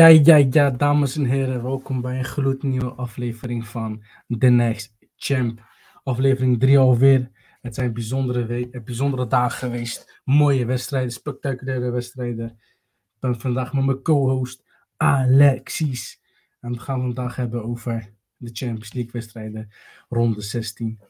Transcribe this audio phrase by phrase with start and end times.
[0.00, 4.02] Ja, ja, ja, dames en heren, welkom bij een gloednieuwe aflevering van
[4.38, 5.60] The Next Champ.
[6.02, 7.30] Aflevering 3 alweer.
[7.60, 10.20] Het zijn bijzondere, week, eh, bijzondere dagen geweest.
[10.24, 12.46] Mooie wedstrijden, spectaculaire wedstrijden.
[12.46, 14.64] Ik ben vandaag met mijn co-host
[14.96, 16.20] Alexis.
[16.60, 19.68] En we gaan vandaag hebben over de Champions League wedstrijden,
[20.08, 21.00] ronde 16.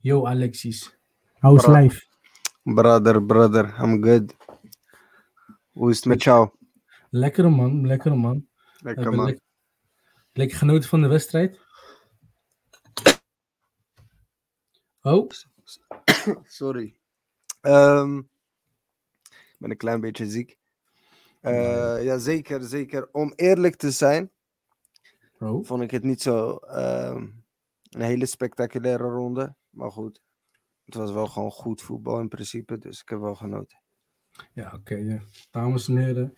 [0.00, 0.98] Yo Alexis,
[1.38, 1.74] how's Bro.
[1.74, 2.06] life?
[2.62, 4.36] Brother, brother, I'm good.
[5.72, 6.50] Hoe is het met jou?
[7.14, 8.48] Lekker man, lekker man.
[8.78, 9.26] Lekker man.
[9.26, 9.40] lek-
[10.32, 11.60] lekker genoten van de wedstrijd.
[15.02, 15.30] Oh,
[16.44, 16.96] Sorry.
[17.60, 20.58] Ehm, ik ben een klein beetje ziek.
[21.40, 23.08] Eh, ja, zeker, zeker.
[23.12, 24.30] Om eerlijk te zijn,
[25.38, 25.62] bro.
[25.62, 27.26] vond ik het niet zo ehm,
[27.90, 29.54] een hele spectaculaire ronde.
[29.70, 30.20] Maar goed,
[30.84, 33.82] het was wel gewoon goed voetbal in principe, dus ik heb wel genoten.
[34.52, 34.94] Ja, oké.
[34.94, 35.20] ja.
[35.50, 36.36] Dames en heren,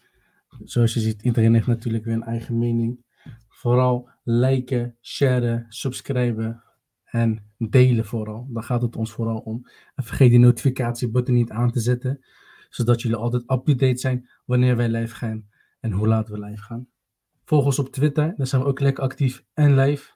[0.64, 3.04] zoals je ziet, iedereen heeft natuurlijk weer een eigen mening.
[3.48, 6.62] Vooral liken, sharen, subscriben
[7.04, 8.46] en delen vooral.
[8.50, 9.68] Daar gaat het ons vooral om.
[9.94, 12.24] En vergeet die notificatiebutton niet aan te zetten,
[12.68, 15.48] zodat jullie altijd up-to-date zijn wanneer wij live gaan
[15.80, 16.88] en hoe laat we live gaan.
[17.44, 20.14] Volg ons op Twitter, daar zijn we ook lekker actief en live.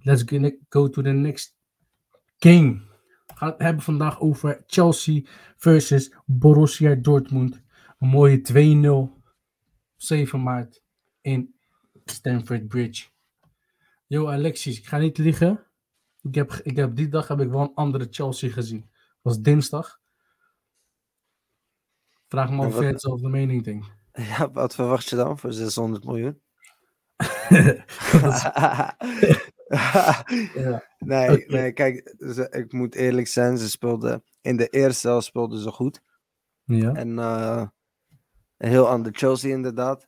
[0.00, 0.24] Let's
[0.68, 1.56] go- to the next
[2.38, 2.80] game.
[3.26, 5.22] We gaan het hebben vandaag over Chelsea
[5.56, 7.62] versus Borussia Dortmund.
[7.98, 8.40] Een mooie
[9.12, 9.16] 2-0.
[9.96, 10.82] 7 maart
[11.20, 11.54] in
[12.04, 13.08] Stamford Bridge.
[14.06, 15.66] Yo Alexis, ik ga niet liegen.
[16.22, 18.80] Ik heb, ik heb die dag heb ik wel een andere Chelsea gezien.
[18.92, 20.00] Het was dinsdag.
[22.28, 23.86] Vraag me of jij hetzelfde mening denkt.
[24.12, 26.40] Ja, wat verwacht je dan voor 600 miljoen?
[30.54, 30.84] Ja.
[30.98, 35.58] nee, nee, kijk, ze- ik moet eerlijk zijn, ze speelden in de eerste helft speelden
[35.58, 36.00] ze goed.
[36.64, 36.92] ja.
[36.94, 37.66] En eh,
[38.58, 40.06] een heel ander Chelsea inderdaad.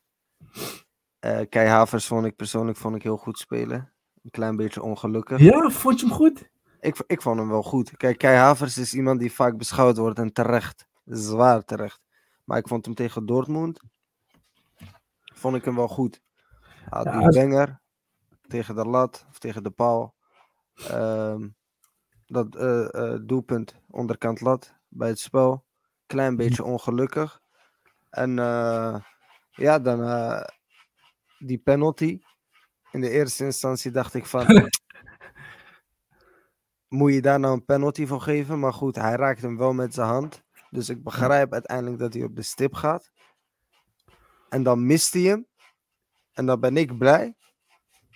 [1.18, 3.92] Eh Kai Havers vond ik persoonlijk vond ik heel goed spelen.
[4.22, 5.38] Een klein beetje ongelukkig.
[5.40, 6.48] Ja, vond je hem goed?
[6.80, 7.96] Ik, ik vond hem wel goed.
[7.96, 10.86] Kijk, Kai Havers is iemand die vaak beschouwd wordt en terecht.
[11.04, 12.00] Zwaar terecht.
[12.44, 13.80] Maar ik vond hem tegen Dortmund.
[15.34, 16.20] Vond ik hem wel goed.
[16.88, 17.80] Had Ja, die als- banger
[18.48, 20.14] tegen de lat of tegen de paal.
[20.74, 21.48] Ehm,
[22.26, 25.64] dat eh, eh, doelpunt onderkant lat bij het spel.
[26.06, 27.40] Klein beetje ongelukkig.
[28.10, 28.96] En eh,
[29.50, 30.44] ja, dan eh,
[31.38, 32.20] die penalty.
[32.92, 34.46] In de eerste instantie dacht ik van.
[36.88, 38.58] moet je daar nou een penalty voor geven?
[38.58, 40.42] Maar goed, hij raakt hem wel met zijn hand.
[40.70, 43.10] Dus ik begrijp uiteindelijk dat hij op de stip gaat.
[44.48, 45.46] En dan mist hij hem.
[46.32, 47.34] En dan ben ik blij.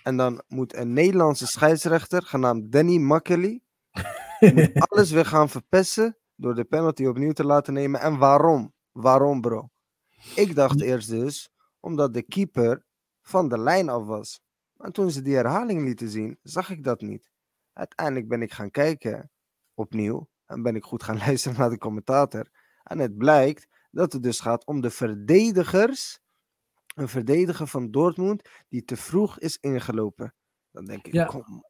[0.03, 3.61] En dan moet een Nederlandse scheidsrechter, genaamd Danny Makkely,
[4.87, 7.99] alles weer gaan verpesten door de penalty opnieuw te laten nemen.
[8.01, 8.73] En waarom?
[8.91, 9.69] Waarom, bro?
[10.35, 11.49] Ik dacht eerst dus,
[11.79, 12.85] omdat de keeper
[13.21, 14.41] van de lijn af was.
[14.73, 17.31] Maar toen ze die herhaling lieten zien, zag ik dat niet.
[17.73, 19.31] Uiteindelijk ben ik gaan kijken
[19.73, 22.49] opnieuw en ben ik goed gaan luisteren naar de commentator.
[22.83, 26.19] En het blijkt dat het dus gaat om de verdedigers.
[26.95, 30.33] Een verdediger van Dortmund die te vroeg is ingelopen.
[30.71, 31.25] Dan denk ik, Ja.
[31.25, 31.65] kom,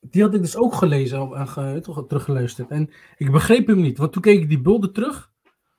[0.00, 2.70] Die had ik dus ook gelezen en teruggeluisterd.
[2.70, 5.32] En ik begreep hem niet, want toen keek ik die beelden terug.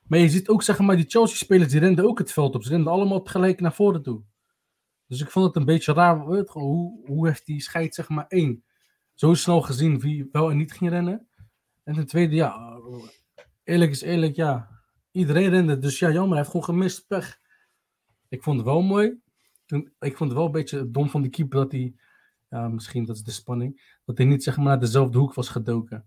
[0.07, 2.63] Maar je ziet ook, zeg maar, die Chelsea-spelers, die renden ook het veld op.
[2.63, 4.23] Ze renden allemaal tegelijk naar voren toe.
[5.07, 6.19] Dus ik vond het een beetje raar.
[6.19, 8.63] Hoe, hoe heeft die scheid, zeg maar, één,
[9.13, 11.27] zo snel gezien wie wel en niet ging rennen?
[11.83, 12.79] En ten tweede, ja,
[13.63, 14.75] eerlijk is eerlijk, ja.
[15.11, 17.39] Iedereen rende, dus ja, jammer, hij heeft gewoon gemist, pech.
[18.29, 19.21] Ik vond het wel mooi.
[19.65, 21.95] Toen, ik vond het wel een beetje dom van die keeper dat hij,
[22.69, 26.05] misschien dat is de spanning, dat hij niet zeg maar naar dezelfde hoek was gedoken.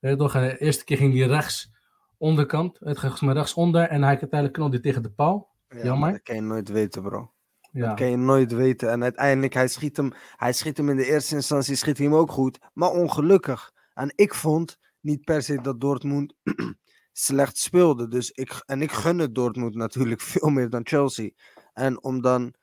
[0.00, 1.70] Toch, de eerste keer ging hij rechts
[2.18, 5.56] onderkant, het ging maar rechts onder en hij uiteindelijk knalde hij tegen de paal.
[5.68, 6.12] ja, Jammer.
[6.12, 7.32] dat kan je nooit weten, bro.
[7.72, 8.90] Ja, Dat kan je nooit weten.
[8.90, 12.14] En uiteindelijk, hij schiet, hem, hij schiet hem in de eerste instantie, schiet hij hem
[12.16, 13.72] ook goed, maar ongelukkig.
[13.94, 16.34] En ik vond niet per se dat Dortmund
[17.12, 18.08] slecht speelde.
[18.08, 21.30] Dus ik, en ik gun het Dortmund natuurlijk veel meer dan Chelsea.
[21.72, 22.54] En om dan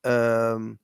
[0.00, 0.74] ehm,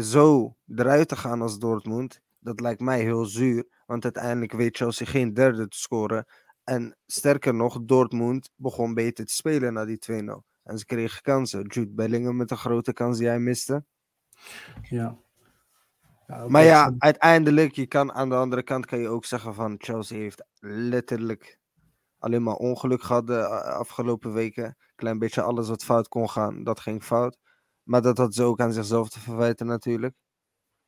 [0.00, 3.68] zo eruit te gaan als Dortmund, dat lijkt mij heel zuur.
[3.86, 6.24] Want uiteindelijk weet Chelsea geen derde te scoren.
[6.66, 10.42] En sterker nog, Dortmund begon beter te spelen na die 2-0.
[10.62, 11.66] En ze kregen kansen.
[11.66, 13.84] Jude Bellingham met een grote kans die hij miste.
[16.26, 16.44] ja.
[16.48, 20.18] Maar ja, uiteindelijk, je kan aan de andere kant kan je ook zeggen van Chelsea
[20.18, 21.58] heeft letterlijk
[22.18, 24.76] alleen maar ongeluk gehad de a- afgelopen weken.
[24.94, 27.38] Klein beetje alles wat fout kon gaan, dat ging fout.
[27.82, 30.14] Maar dat had ze ook aan zichzelf te verwijten natuurlijk.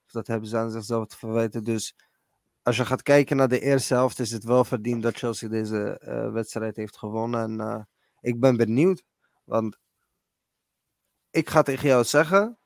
[0.07, 1.65] Of dat hebben ze aan zichzelf te verwijten.
[1.65, 1.95] Dus
[2.69, 5.99] als je gaat kijken naar de eerste helft, is het wel verdiend dat Chelsea deze
[5.99, 7.41] eh, wedstrijd heeft gewonnen.
[7.43, 7.83] En eh,
[8.21, 9.05] ik ben benieuwd,
[9.45, 9.79] want
[11.31, 12.57] ik ga tegen jou zeggen, en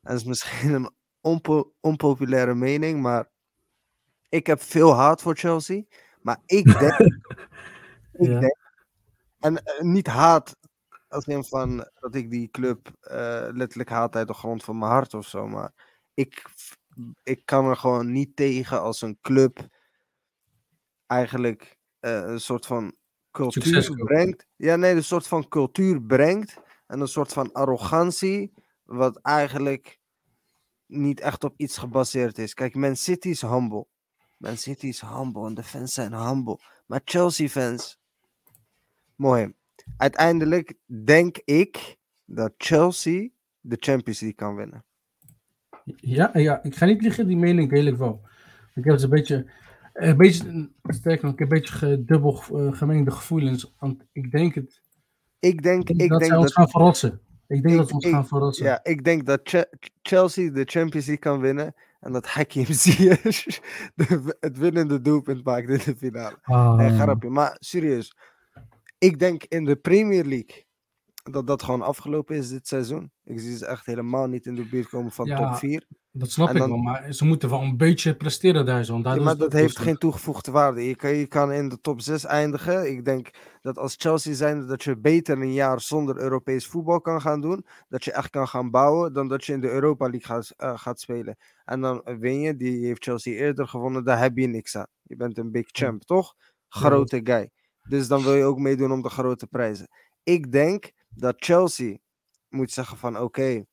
[0.00, 0.90] dat is misschien een
[1.20, 3.28] onpo- onpopulaire mening, maar
[4.28, 5.82] ik heb veel haat voor Chelsea.
[6.22, 7.20] Maar ik denk, ik
[8.12, 8.40] Ja.
[8.40, 8.56] denk
[9.38, 10.56] en eh, niet haat
[11.08, 12.90] als in van dat ik die club
[13.52, 15.48] letterlijk haat uit de grond van mijn hart of zo.
[15.48, 15.72] Maar
[16.14, 16.42] ik,
[17.22, 19.68] ik kan er gewoon niet tegen als een club
[21.06, 22.96] eigenlijk eh, een soort van
[23.30, 24.46] cultuur brengt.
[24.56, 26.60] Ja, nee, een soort van cultuur brengt.
[26.86, 28.52] En een soort van arrogantie,
[28.84, 30.00] wat eigenlijk
[30.86, 32.54] niet echt op iets gebaseerd is.
[32.54, 33.86] Kijk, Man City is humble.
[34.38, 36.58] Man City is humble en de fans zijn humble.
[36.86, 37.98] Maar Chelsea fans,
[39.16, 39.54] mooi.
[39.96, 40.74] Uiteindelijk
[41.04, 43.28] denk ik dat Chelsea
[43.60, 44.84] de Champions League kan winnen.
[45.84, 48.20] Ja, ja, ik ga niet liegen, die mening deel ik wel.
[48.74, 49.46] Ik heb het een beetje,
[49.92, 53.74] een beetje sterker nog, ik heb een beetje gedubbel eh, gemengde gevoelens.
[53.78, 54.80] Want ik denk het,
[55.38, 57.20] Ik denk, ik dat denk zij ons dat gaan verrassen.
[57.48, 58.64] Ik denk Ik- dat ze ons ik- gaan verrassen.
[58.64, 59.68] Ja, ik denk dat Che-
[60.02, 61.74] Chelsea de Champions League kan winnen.
[62.00, 63.60] En dat Hakim Ziyech
[64.40, 66.38] het winnende doelpunt maakt in de finale.
[66.42, 67.28] Ah, Nee, grapje.
[67.28, 68.16] Maar serieus.
[68.98, 70.64] Ik denk in de Premier League
[71.22, 73.10] dat dat gewoon afgelopen is dit seizoen.
[73.24, 75.86] Ik zie ze echt helemaal niet in de buurt komen van Ja, top 4.
[76.12, 78.98] dat snap en ik dan- wel, maar ze moeten wel een beetje presteren daar zo.
[79.02, 80.86] Ja, maar dat heeft geen toegevoegde waarde.
[80.88, 82.90] Je kan, je kan in de top 6 eindigen.
[82.90, 83.30] Ik denk
[83.60, 87.66] dat als Chelsea zijn dat je beter een jaar zonder Europees voetbal kan gaan doen.
[87.88, 90.78] Dat je echt kan gaan bouwen dan dat je in de Europa League gaat, eh,
[90.78, 91.36] gaat spelen.
[91.64, 94.86] En dan win je, die heeft Chelsea eerder gewonnen, daar heb je niks aan.
[95.02, 96.34] Je bent een big champ, toch?
[96.68, 97.50] Grote guy.
[97.88, 99.88] Dus dan wil je ook meedoen om de grote prijzen.
[100.22, 101.96] Ik denk dat Chelsea
[102.48, 103.64] moet zeggen van oké,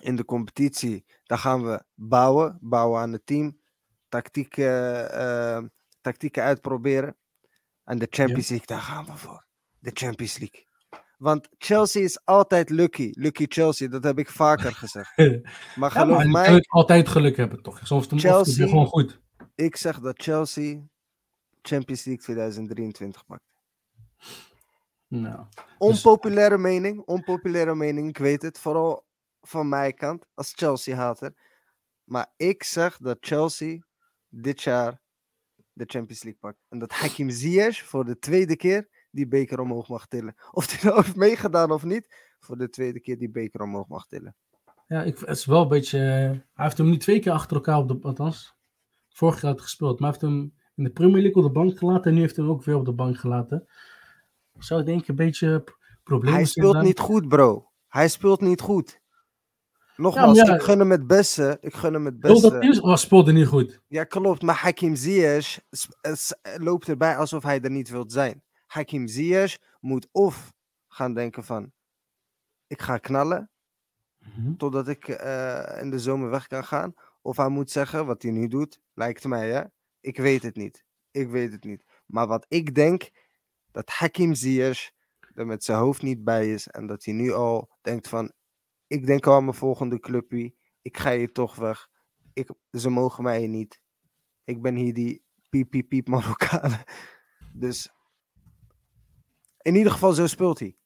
[0.00, 2.58] in de competitie, daar gaan we bouwen.
[2.60, 3.60] Bouwen aan het team.
[4.08, 5.62] Tactieken, eh,
[6.00, 7.16] tactieken uitproberen.
[7.84, 9.46] En de Champions League, daar gaan we voor.
[9.78, 10.66] De Champions League.
[11.18, 13.10] Want Chelsea is altijd lucky.
[13.12, 15.16] Lucky Chelsea, dat heb ik vaker gezegd.
[15.16, 15.26] Maar
[15.76, 17.80] Ja, geloof maar je mij, kan altijd geluk hebben, toch?
[17.82, 19.20] Soms Chelsea- het gewoon goed.
[19.54, 20.80] ik zeg dat Chelsea
[21.62, 23.42] Champions League 2023 pakt.
[25.20, 25.44] Nou,
[25.78, 28.58] Onpopulaire mening, onpopulaire mening, ik weet het.
[28.58, 29.04] Vooral
[29.40, 31.34] van mijn kant, als Chelsea-hater.
[32.04, 33.78] Maar ik zeg dat Chelsea
[34.28, 35.00] dit jaar
[35.72, 36.58] de Champions League pakt.
[36.68, 40.34] En dat Hakim Ziyech voor de tweede keer die beker omhoog mag tillen.
[40.52, 44.06] Of hij nou heeft meegedaan of niet, voor de tweede keer die beker omhoog mag
[44.06, 44.36] tillen.
[44.86, 45.98] ja, ik, het is wel een beetje...
[45.98, 46.04] eh,
[46.54, 47.98] hij heeft hem niet twee keer achter elkaar op de...
[48.02, 48.54] Althans,
[49.08, 50.00] vorig jaar had hij gespeeld.
[50.00, 52.04] Maar hij heeft hem in de Premier League op de bank gelaten.
[52.04, 53.66] En nu heeft hij hem ook weer op de bank gelaten.
[54.54, 55.64] Ik zou denken een beetje
[56.02, 57.70] problemen Hij speelt niet goed, bro.
[57.88, 59.00] Hij speelt niet goed.
[59.96, 61.58] Nogmaals, Ja, maar ja- ik gun hem het beste.
[61.60, 62.58] Ik gun hem het dat beste.
[62.58, 63.80] is, oh, speelde niet goed.
[63.86, 64.42] Ja, klopt.
[64.42, 68.42] Maar Hakim Ziyech s- s- loopt erbij alsof hij er niet wilt zijn.
[68.66, 70.52] Hakim Ziyech moet of
[70.88, 71.72] gaan denken van...
[72.66, 73.50] Ik ga knallen
[74.18, 74.54] Mhm.
[74.56, 76.94] totdat ik eh, in de zomer weg kan gaan.
[77.22, 79.62] Of hij moet zeggen, wat hij nu doet, lijkt mij hè.
[80.00, 80.84] Ik weet het niet.
[81.10, 81.84] Ik weet het niet.
[82.06, 83.10] Maar wat ik denk,
[83.74, 84.90] dat Hakim Ziyech
[85.34, 86.68] er met zijn hoofd niet bij is.
[86.68, 88.32] En dat hij nu al denkt van...
[88.86, 90.54] Ik denk al aan mijn volgende clubje.
[90.82, 91.88] Ik ga hier toch weg.
[92.32, 93.80] Ik, ze mogen mij niet.
[94.44, 96.72] Ik ben hier die piep piep piep Marokkaan.
[97.52, 97.90] Dus
[99.60, 100.76] in ieder geval zo speelt hij.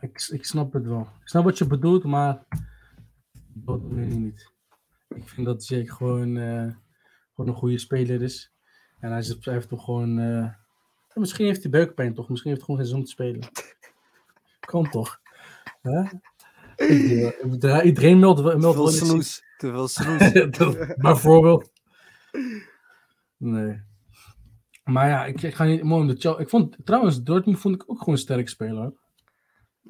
[0.00, 1.00] Ik, ik snap het wel.
[1.00, 2.46] Ik snap wat je bedoelt, maar
[3.54, 4.52] dat weet ik niet.
[5.08, 6.74] Ik vind dat Jake gewoon, eh,
[7.34, 8.52] gewoon een goede speler is.
[8.98, 10.18] En hij heeft toch gewoon...
[10.18, 10.60] eh,
[11.14, 12.28] misschien heeft hij buikpijn toch?
[12.28, 13.48] Misschien heeft hij gewoon geen zin om te spelen.
[14.70, 15.20] Kan toch?
[15.82, 16.00] Hè?
[16.76, 16.88] Ik,
[17.52, 19.42] iedereen- Iedereen meldt, Te wel snoes.
[19.58, 20.32] Te veel snoes.
[20.58, 21.70] Dat- Bijvoorbeeld.
[23.36, 23.80] Nee.
[24.84, 26.40] Maar ja, ik, ik ga niet mooi om de Chelsea.
[26.40, 28.76] Ik vond trouwens, Dortmund vond ik ook gewoon sterk spelen.
[28.76, 29.00] hoor.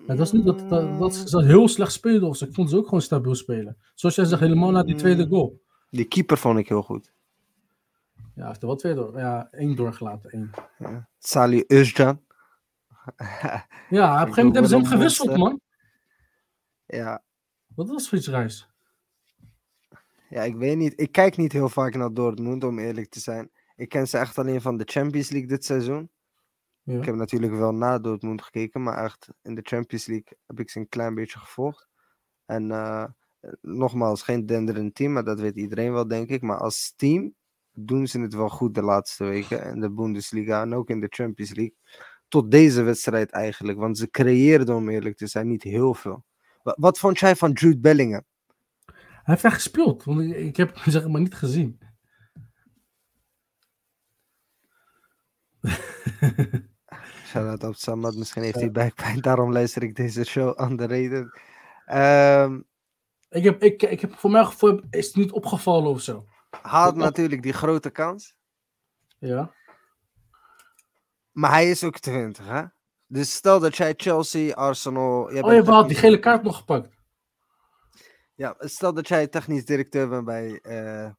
[0.06, 2.44] Het was niet dat, dat, dat ze dat heel slecht speelden of zo.
[2.44, 3.76] Ik vond ze ook gewoon stabiel spelen.
[3.94, 5.60] Zoals jij zegt, helemaal na die tweede goal.
[5.90, 7.12] Die keeper vond ik heel goed.
[8.34, 9.18] Ja, heeft er wel twee door.
[9.18, 10.30] Ja, één doorgelaten.
[10.30, 10.50] Één.
[10.78, 11.08] Ja.
[11.18, 12.16] Salih Özcan.
[13.88, 15.60] Ja, op een gegeven moment hebben ze hem gewisseld, man.
[16.86, 17.22] ja.
[17.74, 18.68] Wat was Frits Reis?
[20.28, 21.00] ja, ik weet niet.
[21.00, 23.50] Ik kijk niet heel vaak naar Dortmund, om eerlijk te zijn.
[23.76, 26.10] Ik ken ze echt alleen van de Champions League dit seizoen.
[26.82, 26.98] Ja.
[26.98, 30.70] Ik heb natuurlijk wel na Dortmund gekeken, maar echt in de Champions League heb ik
[30.70, 31.88] ze een klein beetje gevolgd.
[32.46, 33.04] En eh,
[33.60, 36.42] nogmaals, geen denderend team, maar dat weet iedereen wel, denk ik.
[36.42, 37.34] Maar als team
[37.72, 39.62] doen ze het wel goed de laatste weken.
[39.62, 41.76] En de Bundesliga en ook in de Champions League.
[42.28, 43.78] Tot deze wedstrijd eigenlijk.
[43.78, 46.24] Want ze creëren om eerlijk te zijn, niet heel veel.
[46.62, 48.24] Wat, vond jij van Jude Bellingham?
[48.84, 50.04] Hij heeft daar gespeeld.
[50.04, 51.78] Want ik, heb hem zeg maar niet gezien.
[57.26, 58.16] Shout-out op Samad.
[58.16, 59.20] Misschien heeft hij buikpijn.
[59.20, 61.40] Daarom luister ik deze show aan de reden.
[61.84, 62.60] Ehm,
[63.28, 66.26] ik heb, ik, ik heb, voor mij gevoel is het niet opgevallen of zo
[66.62, 68.34] had natuurlijk die grote kans,
[69.18, 69.54] Ja.
[71.32, 72.62] maar hij is ook 20, hè?
[73.06, 75.32] Dus stel dat jij Chelsea, Arsenal...
[75.32, 76.88] jij Oh, bent je had die gele kaart nog gepakt.
[78.34, 81.10] Ja, stel dat jij technisch directeur bent bij eh,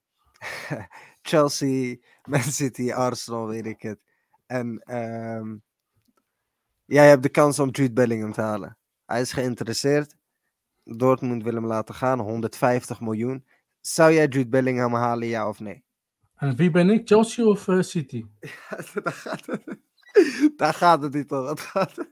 [1.22, 4.00] Chelsea, Man City, Arsenal, weet ik het.
[4.46, 5.56] En ehm,
[6.86, 8.78] jij hebt de kans om Jude Bellingham te halen.
[9.06, 10.16] Hij is geïnteresseerd.
[10.84, 13.46] Dortmund wil hem laten gaan, 150 miljoen.
[13.86, 15.84] Zou jij Jude Bellingham halen, ja of nee?
[16.36, 17.08] En wie ben ik?
[17.08, 18.26] Chelsea of eh, City?
[19.04, 19.64] Daar gaat het,
[20.58, 21.46] daar gaat het niet om.
[21.46, 22.08] Het gaat,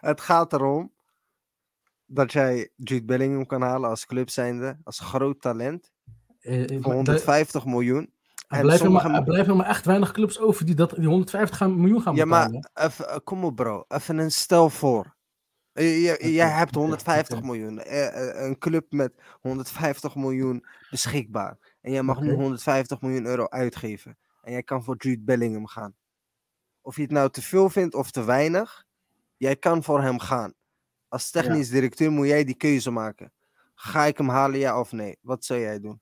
[0.00, 0.92] het gaat erom
[2.06, 5.92] dat jij Jude Bellingham kan halen als club zijnde, als groot talent,
[6.40, 8.12] Eh, eh, voor maar 150 miljoen.
[8.48, 11.06] Er En blijven, sommige maar, er blijven maar echt weinig clubs over die, dat, die
[11.08, 12.70] 150 gaan, miljoen gaan Ja, maar betalen.
[12.74, 15.14] even, kom op bro, even een stel voor.
[15.72, 17.46] Eh, jij hebt oké, 150 oké.
[17.46, 21.58] miljoen, eh, eh, een club met 150 miljoen beschikbaar.
[21.80, 22.40] En jij mag nu Oké.
[22.42, 24.18] 150 miljoen euro uitgeven.
[24.42, 25.94] En jij kan voor Jude Bellingham gaan.
[26.80, 28.84] Of je het nou te veel vindt of te weinig,
[29.36, 30.54] jij kan voor hem gaan.
[31.08, 33.32] Als technisch directeur moet jij die keuze maken.
[33.74, 35.18] Ga ik hem halen, ja of nee?
[35.20, 36.00] Wat zou jij doen?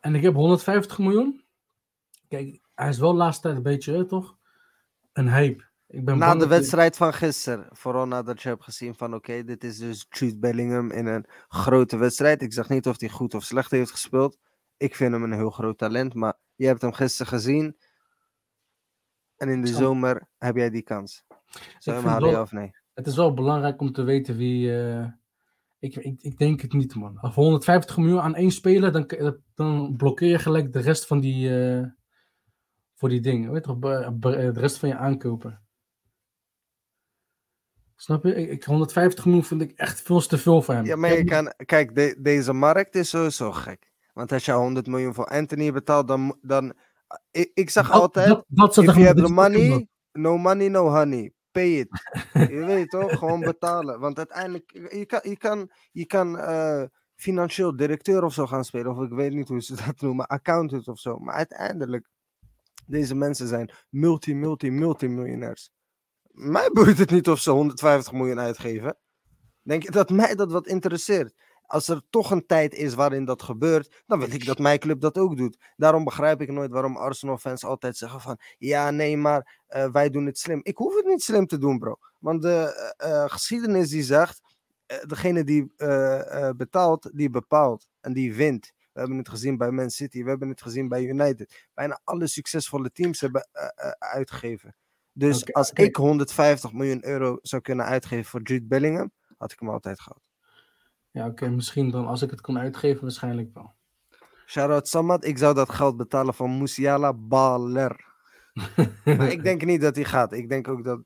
[0.00, 1.44] En ik heb 150 miljoen.
[2.28, 4.36] Kijk, hij is wel de laatste tijd een beetje, toch?
[5.12, 5.72] Een hype.
[5.94, 9.64] Ik ben Na de wedstrijd van gisteren, vooral nadat je hebt gezien van oké, dit
[9.64, 12.42] is dus Jude Bellingham in een grote wedstrijd.
[12.42, 14.38] Ik zeg niet of hij goed of slecht heeft gespeeld.
[14.76, 17.76] Ik vind hem een heel groot talent, maar je hebt hem gisteren gezien.
[19.36, 19.78] En in de Zo.
[19.78, 21.24] zomer heb jij die kans.
[21.78, 22.70] Zou je hem halen, wel- of nee?
[22.94, 24.78] Het is wel belangrijk om te weten wie.
[24.82, 25.06] eh,
[25.78, 27.18] ik, ik, ik denk het niet, man.
[27.20, 29.10] Voor 150 miljoen aan één speler, dan,
[29.54, 31.58] dan blokkeer je gelijk de rest van die.
[31.78, 31.86] eh,
[32.94, 33.52] voor die dingen.
[33.52, 34.18] Weet je toch?
[34.20, 35.62] de rest van je aankopen.
[37.96, 38.34] Snap je?
[38.34, 40.84] Ik, ik- 150 miljoen vind ik echt veel te veel voor hem.
[40.84, 43.92] Ja, maar je kan, kijk, de- deze markt is sowieso gek.
[44.12, 46.38] Want als je 100 miljoen voor Anthony betaalt, dan.
[46.42, 46.74] dan
[47.30, 48.28] ik, ik zeg dat- altijd.
[48.28, 51.32] Dat, dat If you have the money, no money, no honey.
[51.50, 51.88] Pay it.
[52.54, 53.18] je weet toch?
[53.18, 54.00] Gewoon betalen.
[54.00, 56.82] Want uiteindelijk, je kan, je kan, je kan eh,
[57.14, 58.96] financieel directeur of zo gaan spelen.
[58.96, 61.18] Of ik weet niet hoe ze dat noemen, accountant of zo.
[61.18, 62.08] Maar uiteindelijk,
[62.86, 65.70] deze mensen zijn multi, multi, multimiljonairs.
[66.34, 68.96] Mij boeit het niet of ze 150 miljoen uitgeven.
[69.62, 71.34] Denk je dat mij dat wat interesseert?
[71.66, 75.00] Als er toch een tijd is waarin dat gebeurt, dan wil ik dat mijn club
[75.00, 75.58] dat ook doet.
[75.76, 78.38] Daarom begrijp ik nooit waarom Arsenal-fans altijd zeggen van...
[78.58, 80.60] Ja, nee, maar eh, wij doen het slim.
[80.62, 81.96] Ik hoef het niet slim te doen, bro.
[82.18, 84.40] Want de eh, eh, geschiedenis die zegt...
[85.06, 85.72] degene die
[86.56, 87.86] betaalt, die bepaalt.
[88.00, 88.72] En die wint.
[88.92, 90.22] We hebben het gezien bij Man City.
[90.22, 91.68] We hebben het gezien bij United.
[91.74, 93.48] Bijna alle succesvolle teams hebben
[93.98, 94.74] uitgegeven.
[95.16, 99.12] Dus als ik 150 miljoen euro zou kunnen uitgeven voor Jude Bellingham...
[99.38, 100.20] had ik hem altijd gehad.
[101.10, 103.74] Ja, oké, misschien dan als ik het kon uitgeven, waarschijnlijk wel.
[104.46, 105.24] Shout-out Samad.
[105.24, 108.12] Ik zou dat geld betalen van Musiala baller.
[109.04, 110.32] Maar ik denk niet dat hij gaat.
[110.32, 111.00] Ik denk ook dat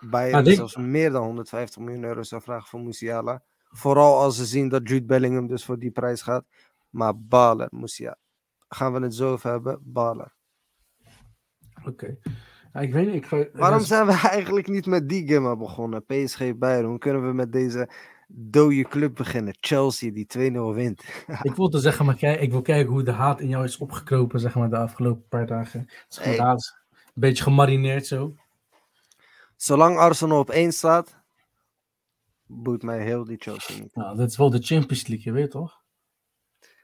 [0.00, 3.42] Bayern Maar denk- zelfs meer dan 150 miljoen euro zou vragen voor Musiala.
[3.68, 6.44] Vooral als ze zien dat Jude Bellingham dus voor die prijs gaat.
[6.90, 8.18] Maar baller, Musiala.
[8.68, 9.78] Gaan we het zo over hebben?
[9.82, 10.34] Baller.
[11.84, 12.18] Oké.
[12.72, 13.14] Ja, ik weet niet.
[13.14, 16.04] Ik ga, Waarom zijn we eigenlijk niet met die gimma begonnen?
[16.04, 16.86] PSG Bayern.
[16.86, 17.88] Hoe kunnen we met deze
[18.28, 19.56] dode club beginnen?
[19.60, 21.02] Chelsea die 2-0 wint.
[21.42, 24.40] Ik wilde zeggen, maar kijk, ik wil kijken hoe de haat in jou is opgekropen,
[24.40, 25.80] zeg maar, de afgelopen paar dagen.
[25.80, 26.44] Het is gewoon Hey.
[26.46, 26.76] haat.
[26.94, 28.34] Een beetje gemarineerd zo.
[29.56, 31.16] Zolang Arsenal op 1 staat,
[32.46, 33.94] boeit mij heel die Chelsea niet.
[33.94, 35.80] Nou, dat is wel de Champions League, je weet toch?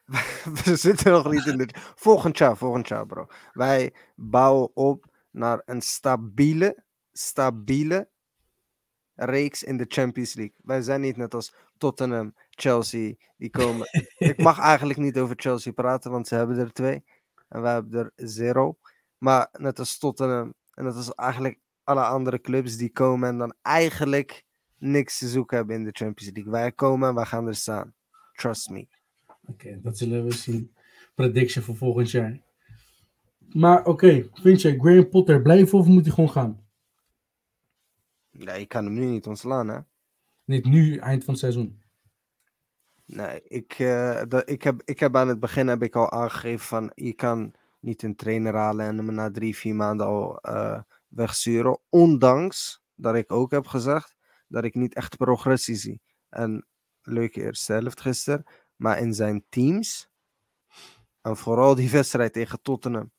[0.65, 1.79] We zitten nog niet in dit.
[1.95, 3.27] Volgend jaar, volgend jaar, bro.
[3.53, 8.09] Wij bouwen op naar een stabiele, stabiele
[9.15, 10.55] reeks in de Champions League.
[10.63, 13.89] Wij zijn niet net als Tottenham, Chelsea, die komen.
[14.19, 17.05] Ik mag eigenlijk niet over Chelsea praten, want ze hebben er twee.
[17.49, 18.79] En wij hebben er zero.
[19.19, 23.55] Maar net als Tottenham en net als eigenlijk alle andere clubs die komen en dan
[23.63, 24.45] eigenlijk
[24.79, 26.53] niks te zoeken hebben in de Champions League.
[26.53, 27.95] Wij komen en wij gaan er staan.
[28.33, 28.87] Trust me.
[29.47, 30.75] Oké, dat zullen we zien.
[31.15, 32.41] Prediction voor volgend jaar.
[33.53, 36.67] Maar oké, vind je Graham Potter blijven of moet hij gewoon gaan?
[38.31, 39.79] Nee, ik kan hem nu niet ontslaan, hè?
[40.45, 41.83] Niet nu, eind van het seizoen.
[43.05, 46.67] Nee, ik, eh, dat, ik, heb, ik heb aan het begin heb ik al aangegeven
[46.67, 50.83] van je kan niet een trainer halen en hem na drie, vier maanden al eh,
[51.09, 51.79] wegsturen.
[51.89, 54.15] Ondanks dat ik ook heb gezegd
[54.49, 56.01] dat ik niet echt progressie zie.
[56.29, 56.67] En
[57.03, 58.45] leuke eerste helft gisteren,
[58.77, 60.09] maar in zijn teams
[61.21, 63.13] en vooral die wedstrijd tegen Tottenham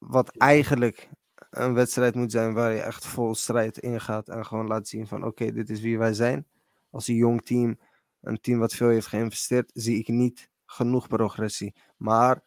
[0.00, 1.08] wat eigenlijk
[1.50, 5.24] een wedstrijd moet zijn waar je echt vol strijd ingaat en gewoon laat zien van
[5.24, 6.46] oké, dit is wie wij zijn.
[6.90, 7.78] Als een jong team,
[8.20, 11.74] een team wat veel heeft geïnvesteerd, zie ik niet genoeg progressie.
[11.96, 12.42] Maar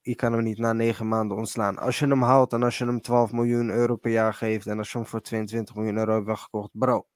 [0.00, 1.78] je kan hem niet na negen maanden ontslaan.
[1.78, 4.78] Als je hem houdt en als je hem 12 miljoen euro per jaar geeft en
[4.78, 7.06] als je hem voor 22 miljoen euro hebt weggekocht, bro,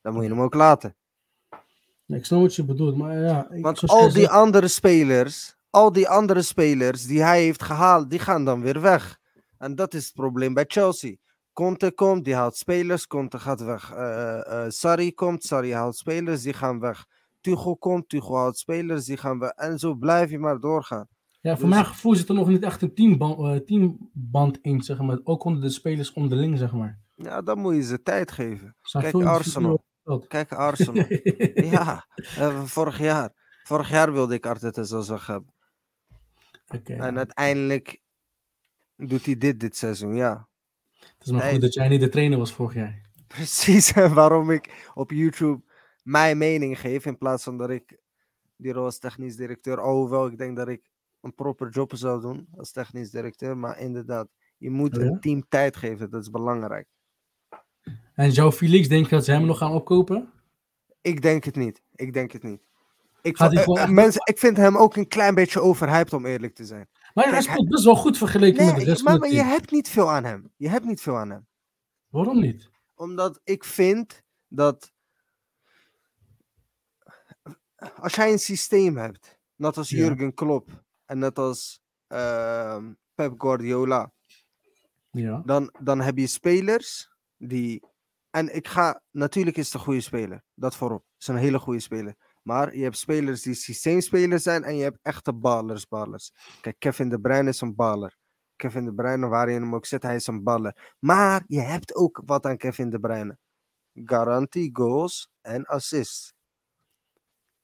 [0.00, 0.96] dan moet je hem ook laten.
[2.06, 3.50] Ik snap wat je bedoelt, maar ja.
[3.50, 8.18] ik- Want al die andere spelers, al die andere spelers die hij heeft gehaald, die
[8.18, 9.18] gaan dan weer weg.
[9.58, 11.16] En dat is het probleem bij Chelsea.
[11.52, 13.92] Conte komt, die haalt spelers, Conte gaat weg.
[13.92, 17.04] Eh, Sarri komt, Sarri haalt spelers, die gaan weg.
[17.40, 19.50] Tuchel komt, Tuchel haalt spelers, die gaan weg.
[19.50, 21.08] En zo blijf je maar doorgaan.
[21.40, 24.98] Ja, voor Dus- mijn gevoel zit er nog niet echt een teamband, teamband in, zeg
[24.98, 25.18] maar.
[25.24, 26.98] Ook onder de spelers onderling, zeg maar.
[27.14, 28.76] Ja, dan moet je ze tijd geven.
[28.90, 29.84] Kijk, Arsenal.
[30.28, 31.06] Kijk, Arsenal.
[31.54, 32.06] ja,
[32.64, 33.32] vorig jaar.
[33.62, 35.30] Vorig jaar wilde ik Arteta zo weg
[36.84, 38.00] En uiteindelijk
[38.96, 40.48] doet hij dit dit seizoen, ja.
[40.98, 41.52] Het is maar Nee.
[41.52, 43.06] goed dat jij niet de trainer was vorig jaar.
[43.26, 45.62] Precies, waarom ik op YouTube
[46.02, 47.98] mijn mening geef in plaats van dat ik
[48.56, 52.48] die rol als technisch directeur, alhoewel ik denk dat ik een proper job zou doen
[52.56, 55.08] als technisch directeur, maar inderdaad, je moet Oh ja?
[55.10, 56.86] een team tijd geven, dat is belangrijk.
[58.14, 60.32] En Joe Felix, denk je dat ze hem nog gaan opkopen?
[61.00, 62.62] Ik denk het niet, ik denk het niet.
[63.22, 65.60] Ik, Gaat vo- hij eh, gewoon eh, mensen, ik vind hem ook een klein beetje
[65.60, 66.88] overhyped om eerlijk te zijn.
[67.14, 69.70] Maar hij speelt best wel goed vergeleken met de rest maar, van maar je hebt
[69.70, 70.52] niet veel aan hem.
[70.56, 71.46] Je hebt niet veel aan hem.
[72.08, 72.70] Waarom niet?
[72.94, 74.92] Omdat ik vind dat
[78.00, 79.96] als jij een systeem hebt, net als Ja.
[79.98, 84.12] Jurgen Klopp en net als ehm, Pep Guardiola,
[85.10, 85.42] Ja.
[85.44, 87.82] dan, dan heb je spelers die.
[88.30, 91.04] En ik ga, natuurlijk is het een goede speler, dat voorop.
[91.12, 92.14] Het is een hele goede speler.
[92.48, 96.32] Maar je hebt spelers die systeemspelers zijn en je hebt echte ballers, ballers.
[96.60, 98.16] Kijk, Kevin De Bruyne is een baller.
[98.56, 100.94] Kevin De Bruyne, waar je hem ook zet, hij is een baller.
[100.98, 103.38] Maar je hebt ook wat aan Kevin De Bruyne.
[103.94, 106.32] Garantie, goals en assists.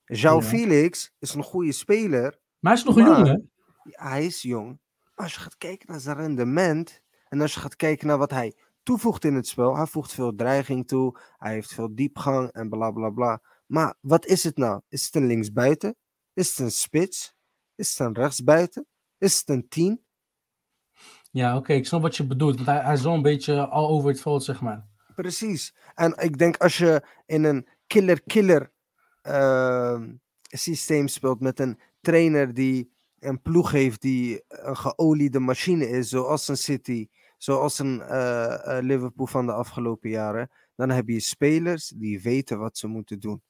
[0.05, 0.43] João Ja.
[0.43, 2.39] Felix is een goede speler.
[2.59, 3.39] Maar hij is nog een jongen, hè?
[3.83, 4.69] Ja, hij is jong.
[5.15, 7.01] Maar als je gaat kijken naar zijn rendement.
[7.29, 9.77] En als je gaat kijken naar wat hij toevoegt in het spel.
[9.77, 11.21] Hij voegt veel dreiging toe.
[11.39, 13.43] Hij heeft veel diepgang en bla bla bla.
[13.67, 14.81] Maar wat is het nou?
[14.89, 15.97] Is het een linksbuiten?
[16.33, 17.35] Is het een spits?
[17.75, 18.87] Is het een rechtsbuiten?
[19.19, 20.05] Is het een tien?
[21.31, 22.55] Ja, oké, ik snap wat je bedoelt.
[22.55, 24.87] Want hij, hij is wel een beetje al over het veld, zeg maar.
[25.15, 25.75] Precies.
[25.95, 28.73] En ik denk als je in een killer-killer
[29.23, 36.09] ehm, systeem speelt met een trainer die een ploeg heeft die een geoliede machine is,
[36.09, 41.21] zoals een City, zoals een eh, eh, Liverpool van de afgelopen jaren, dan heb je
[41.21, 43.43] spelers die weten wat ze moeten doen.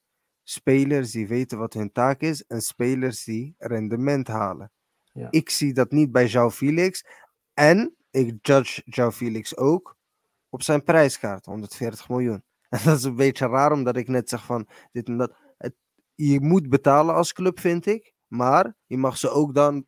[0.44, 4.70] Spelers die weten wat hun taak is en spelers die rendement halen.
[5.12, 5.28] Ja.
[5.30, 7.04] Ik zie dat niet bij João Felix.
[7.54, 9.96] En ik judge João Felix ook
[10.48, 12.42] op zijn prijskaart, 140 miljoen.
[12.68, 15.32] En dat is een beetje raar, omdat ik net zeg van dit en dat.
[15.58, 15.74] Het,
[16.14, 18.12] je moet betalen als club, vind ik.
[18.26, 19.86] Maar je mag ze ook dan,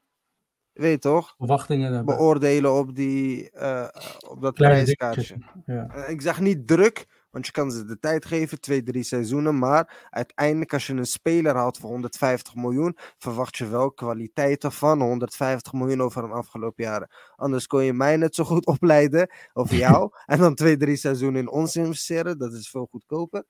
[0.73, 3.89] weet je toch, Verwachtingen beoordelen op, die, eh,
[4.29, 5.37] op dat Kleine prijskaartje.
[5.67, 5.89] Ja.
[5.89, 7.07] Eh, Ik zeg niet druk,
[7.37, 9.59] want je kan ze de tijd geven, twee, drie seizoenen.
[9.59, 15.01] Maar uiteindelijk, als je een speler haalt voor 150 miljoen, verwacht je wel kwaliteiten van
[15.01, 17.09] 150 miljoen over een afgelopen jaren.
[17.37, 21.41] Anders kon je mij net zo goed opleiden, of jou, en dan twee, drie seizoenen
[21.41, 22.39] in ons investeren.
[22.39, 23.45] Dat is veel goedkoper.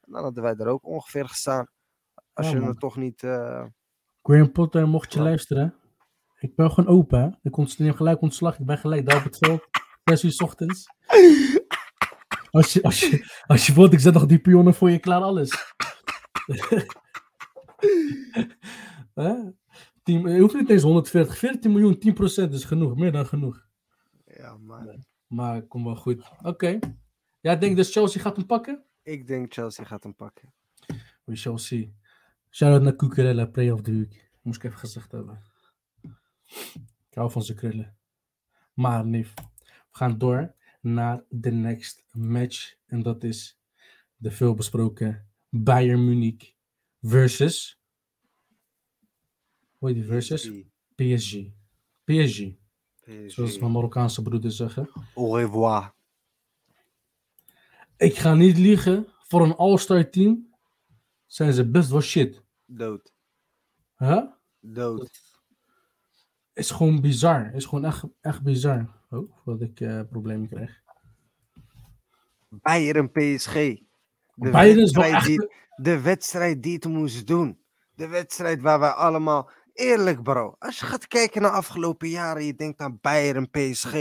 [0.00, 1.66] En dan hadden wij er ook ongeveer gestaan.
[2.32, 3.22] Als Ja, je het toch niet.
[3.22, 3.64] eh,
[4.22, 5.24] Graham Potter, mocht je Ja.
[5.24, 5.74] luisteren.
[6.38, 7.20] Ik ben gewoon open.
[7.20, 7.28] hè.
[7.50, 8.58] Ik neem gelijk ontslag.
[8.58, 9.62] Ik ben gelijk daar op het veld.
[10.04, 10.86] 6 uur 's ochtends.
[12.56, 15.20] Als je, als, je, als je wilt, ik zet nog die pionnen voor je klaar,
[15.20, 15.50] alles.
[19.14, 19.34] Hè?
[20.02, 21.96] Team, je hoeft niet eens 140, 14 miljoen,
[22.48, 23.66] 10% is genoeg, meer dan genoeg.
[24.24, 26.30] ja, maar Maar kom wel goed.
[26.42, 26.78] Oké.
[27.40, 28.84] Ja, denk dus Chelsea gaat hem pakken?
[29.02, 30.52] ik denk Chelsea gaat hem pakken.
[31.24, 31.94] We shall see.
[32.50, 34.30] Shout-out naar Cucurella, play of the week.
[34.42, 35.42] Moest ik even gezegd hebben.
[37.10, 37.96] Ik hou van zijn krullen.
[38.74, 40.54] Maar lief, we gaan door
[40.92, 42.74] naar de next match.
[42.86, 43.58] En dat is
[44.16, 46.52] de veelbesproken Bayern Munich
[47.00, 47.80] versus...
[49.78, 50.40] Hoe heet die versus?
[50.40, 50.54] PSG.
[50.94, 51.36] PSG,
[52.04, 52.40] PSG.
[53.26, 54.90] zoals mijn Marokkaanse broeders zeggen.
[55.14, 55.94] Au revoir.
[57.96, 60.54] Ik ga niet liegen, voor een all-star team
[61.26, 62.42] zijn ze best wel shit.
[62.64, 63.12] Dood.
[63.96, 64.22] Huh?
[64.60, 65.25] Dood.
[66.56, 67.54] Is gewoon bizar.
[67.54, 68.86] Is gewoon echt, echt bizar.
[69.10, 70.82] Oh, wat ik eh, problemen krijg.
[72.48, 73.52] Bayern PSG.
[73.52, 75.26] De Bayern is wel wedstrijd, echt...
[75.26, 77.58] die, de wedstrijd die het moest doen.
[77.94, 80.56] De wedstrijd waar wij allemaal eerlijk, bro.
[80.58, 83.92] Als je gaat kijken naar de afgelopen jaren, je denkt aan Bayern, PSG,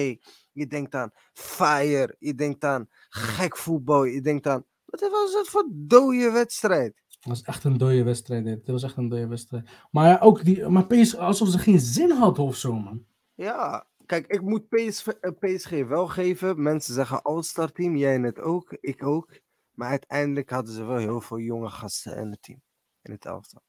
[0.51, 4.65] je denkt aan Fire, je denkt aan gek voetbal, je denkt aan.
[4.85, 7.01] Wat was dat voor dode wedstrijd?
[7.25, 8.45] Het was echt een dode wedstrijd.
[8.45, 8.57] Dit.
[8.57, 9.69] Het was echt een dode wedstrijd.
[9.91, 10.67] Maar ja, ook die.
[10.67, 13.05] Maar PSG, alsof ze geen zin hadden of zo, man.
[13.33, 16.61] Ja, kijk, ik moet PSG, eh, PSG wel geven.
[16.61, 19.39] Mensen zeggen All-Star team, jij net ook, ik ook.
[19.71, 22.61] Maar uiteindelijk hadden ze wel heel veel jonge gasten in het team.
[23.01, 23.61] In het elftal.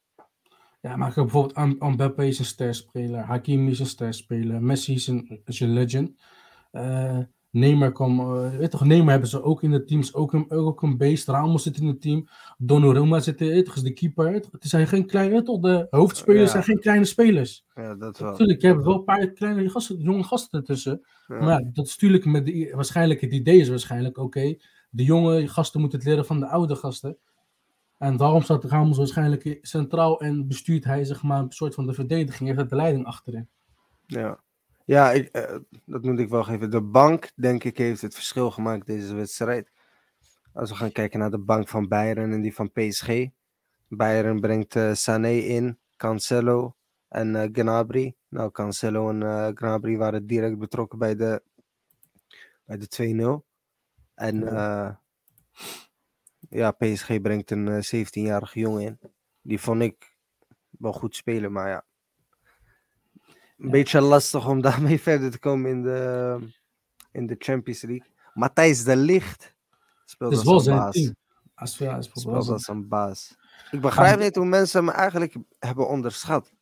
[0.81, 3.21] Ja, maar bijvoorbeeld Am- Mbappé is een sterspeler.
[3.25, 4.63] Hakimi is een sterspeler.
[4.63, 6.23] Messi is een, is een legend.
[6.71, 7.19] Eh
[7.57, 10.01] Neymar kwam, eh, weet toch, Neymar hebben ze ook in het team.
[10.01, 11.29] Is ook een, ook een beest.
[11.29, 12.29] Ramos zit in het team.
[12.59, 14.33] Donnarumma zit in, toch, is de keeper.
[14.33, 16.51] Het zijn geen kleine, toch, de hoofdspelers Ja.
[16.51, 17.65] zijn geen kleine spelers.
[17.75, 18.31] Ja, dat wel.
[18.31, 21.07] Natuurlijk, je hebt wel een paar kleine gasten, jonge gasten ertussen.
[21.27, 21.39] Ja.
[21.39, 24.57] Maar ja, dat is natuurlijk met de, waarschijnlijk, het idee is waarschijnlijk, oké,
[24.91, 27.17] de jonge gasten moeten het leren van de oude gasten.
[27.99, 31.93] En daarom staat Ramos waarschijnlijk centraal en bestuurt hij zeg maar een soort van de
[31.93, 33.49] verdediging, heeft de leiding achterin.
[34.07, 34.39] Ja,
[34.87, 36.71] ja ik, eh, dat moet ik wel geven.
[36.71, 39.71] De bank, denk ik, heeft het verschil gemaakt deze wedstrijd.
[40.53, 43.09] Als we gaan kijken naar de bank van Bayern en die van PSG.
[43.89, 46.77] Bayern brengt eh, Sané in, Cancelo
[47.09, 48.17] en eh, Gnabry.
[48.29, 51.43] Nou, Cancelo en eh, Gnabry waren direct betrokken bij de,
[52.65, 53.47] bij de 2-0.
[54.15, 54.39] En
[56.51, 58.99] ja, PSG brengt een eh, 17-jarige jongen in.
[59.43, 60.17] Die vond ik
[60.71, 61.85] wel goed spelen, maar ja.
[63.59, 63.71] Een Ja.
[63.71, 66.39] beetje lastig om daarmee verder te komen in de,
[67.13, 68.07] in de Champions League.
[68.35, 69.55] Matthijs de Licht
[70.05, 71.13] speelt Het is als een baas.
[71.55, 73.37] Als, ja, Speelt als een baas.
[73.71, 76.53] Ik begrijp niet hoe mensen hem eigenlijk hebben onderschat.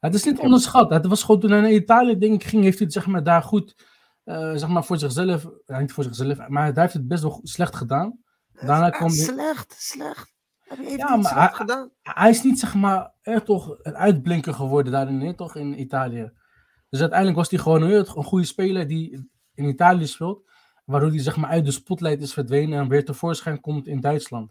[0.00, 0.90] het is niet onderschat.
[0.90, 3.22] Het was gewoon toen hij naar Italië denk ik, ging, heeft hij het zeg maar,
[3.24, 3.86] daar goed,
[4.24, 7.40] eh, zeg maar voor zichzelf, ja, niet voor zichzelf, maar hij heeft het best wel
[7.42, 8.18] slecht gedaan.
[8.52, 10.32] Daarna Ja, kwam hij- Slecht, slecht.
[10.68, 11.90] Ja, hij iets maar slecht hij- gedaan?
[12.02, 16.32] hij is niet zeg maar echt toch een uitblinker geworden daarin, toch in Italië.
[16.90, 20.48] Dus uiteindelijk was hij gewoon een, een goede speler die in Italië speelt,
[20.84, 24.50] waardoor hij zeg maar uit de spotlight is verdwenen en weer tevoorschijn komt in Duitsland.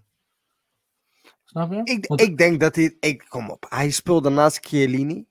[1.43, 1.82] Snap je?
[1.84, 2.97] Ik, Want ik denk dat hij...
[2.99, 5.25] Ik, kom op, hij speelde naast Chiellini.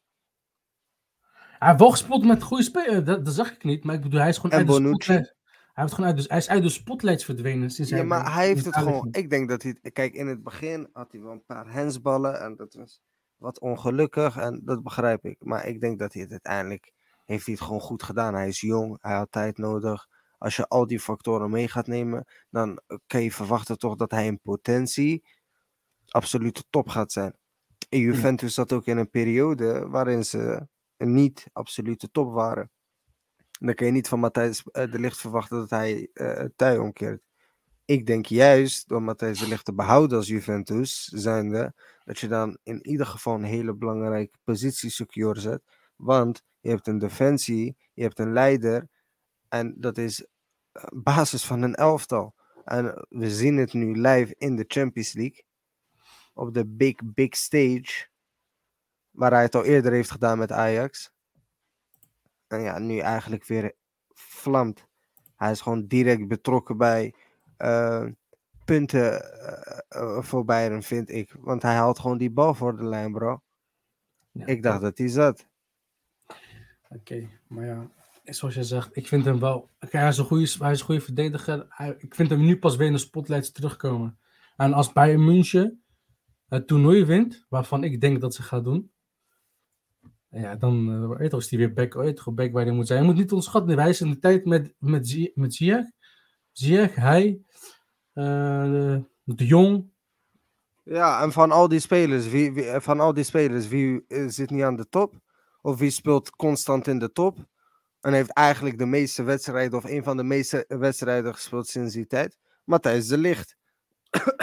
[1.59, 4.21] Hij heeft wel gespeeld met goede spelers, dat, dat zag ik niet, maar ik bedoel,
[4.21, 5.37] hij is gewoon En uit de spotlight.
[5.73, 8.47] Hij, heeft gewoon uit, dus, hij is uit de spotlights verdwenen sinds Ja, maar hij
[8.47, 9.09] heeft het gewoon.
[9.11, 9.77] Ik denk dat hij.
[9.93, 12.41] Kijk, in het begin had hij wel een paar hensballen.
[12.41, 13.01] En dat was
[13.37, 14.37] wat ongelukkig.
[14.37, 15.37] En dat begrijp ik.
[15.45, 16.93] Maar ik denk dat hij het uiteindelijk.
[17.29, 18.35] Heeft hij het gewoon goed gedaan.
[18.35, 18.99] Hij is jong.
[19.01, 20.07] Hij had tijd nodig.
[20.39, 22.25] Als je al die factoren mee gaat nemen.
[22.51, 25.25] Dan kan je verwachten toch dat hij in potentie.
[26.09, 27.37] absolute top gaat zijn.
[27.89, 29.89] En Juventus zat ook in een periode.
[29.89, 32.71] waarin ze niet absolute top waren.
[33.61, 36.79] Dan kan je niet van Matthijs eh, de Licht verwachten dat hij eh, het tij
[36.79, 37.23] omkeert.
[37.85, 42.59] Ik denk juist door Matthijs de Ligt te behouden als Juventus, zijnde, dat je dan
[42.63, 45.63] in ieder geval een hele belangrijke positie secure zet.
[45.97, 48.89] Want je hebt een defensie, je hebt een leider
[49.49, 50.27] en dat is
[50.73, 52.35] eh, basis van een elftal.
[52.65, 55.45] En we zien het nu live in de Champions League.
[56.35, 58.09] Op de big, big stage.
[59.11, 61.13] Waar hij het al eerder heeft gedaan met Ajax.
[62.47, 63.75] En ja, nu eigenlijk weer
[64.15, 64.87] vlamt.
[65.37, 67.15] Hij is gewoon direct betrokken bij
[67.57, 68.07] eh,
[68.65, 69.33] punten
[69.89, 71.35] eh, voor Bayern, vind ik.
[71.39, 73.41] Want hij haalt gewoon die bal voor de lijn, bro.
[74.31, 75.47] Ja, Ik dacht dat hij zat.
[76.89, 77.91] Oké, maar ja,
[78.25, 79.69] zoals je zegt, ik vind hem wel.
[79.79, 81.67] Hij, is een goede, hij is een goede verdediger.
[81.69, 84.19] Hij- ik vind hem nu pas weer in de spotlights terugkomen.
[84.57, 85.83] En als Bayern München
[86.49, 88.93] het toernooi wint, waarvan ik denk dat ze gaat doen.
[90.31, 93.01] Ja, dan eh, toch, is hij weer back, toch, back waar hij moet zijn.
[93.01, 95.87] Je moet niet onderschatten, hij is in de tijd met, met, met Ziyech.
[96.53, 97.41] Ziyech, hij,
[98.13, 99.91] eh, de, de Jong.
[100.85, 104.29] Ja, en van al die spelers, wie, wie- eh, van al die spelers, wie eh,
[104.29, 105.15] zit niet aan de top?
[105.61, 107.47] Of wie speelt constant in de top?
[108.01, 112.07] En heeft eigenlijk de meeste wedstrijden, of een van de meeste wedstrijden gespeeld sinds die
[112.07, 112.39] tijd?
[112.65, 113.57] Matthijs de Licht.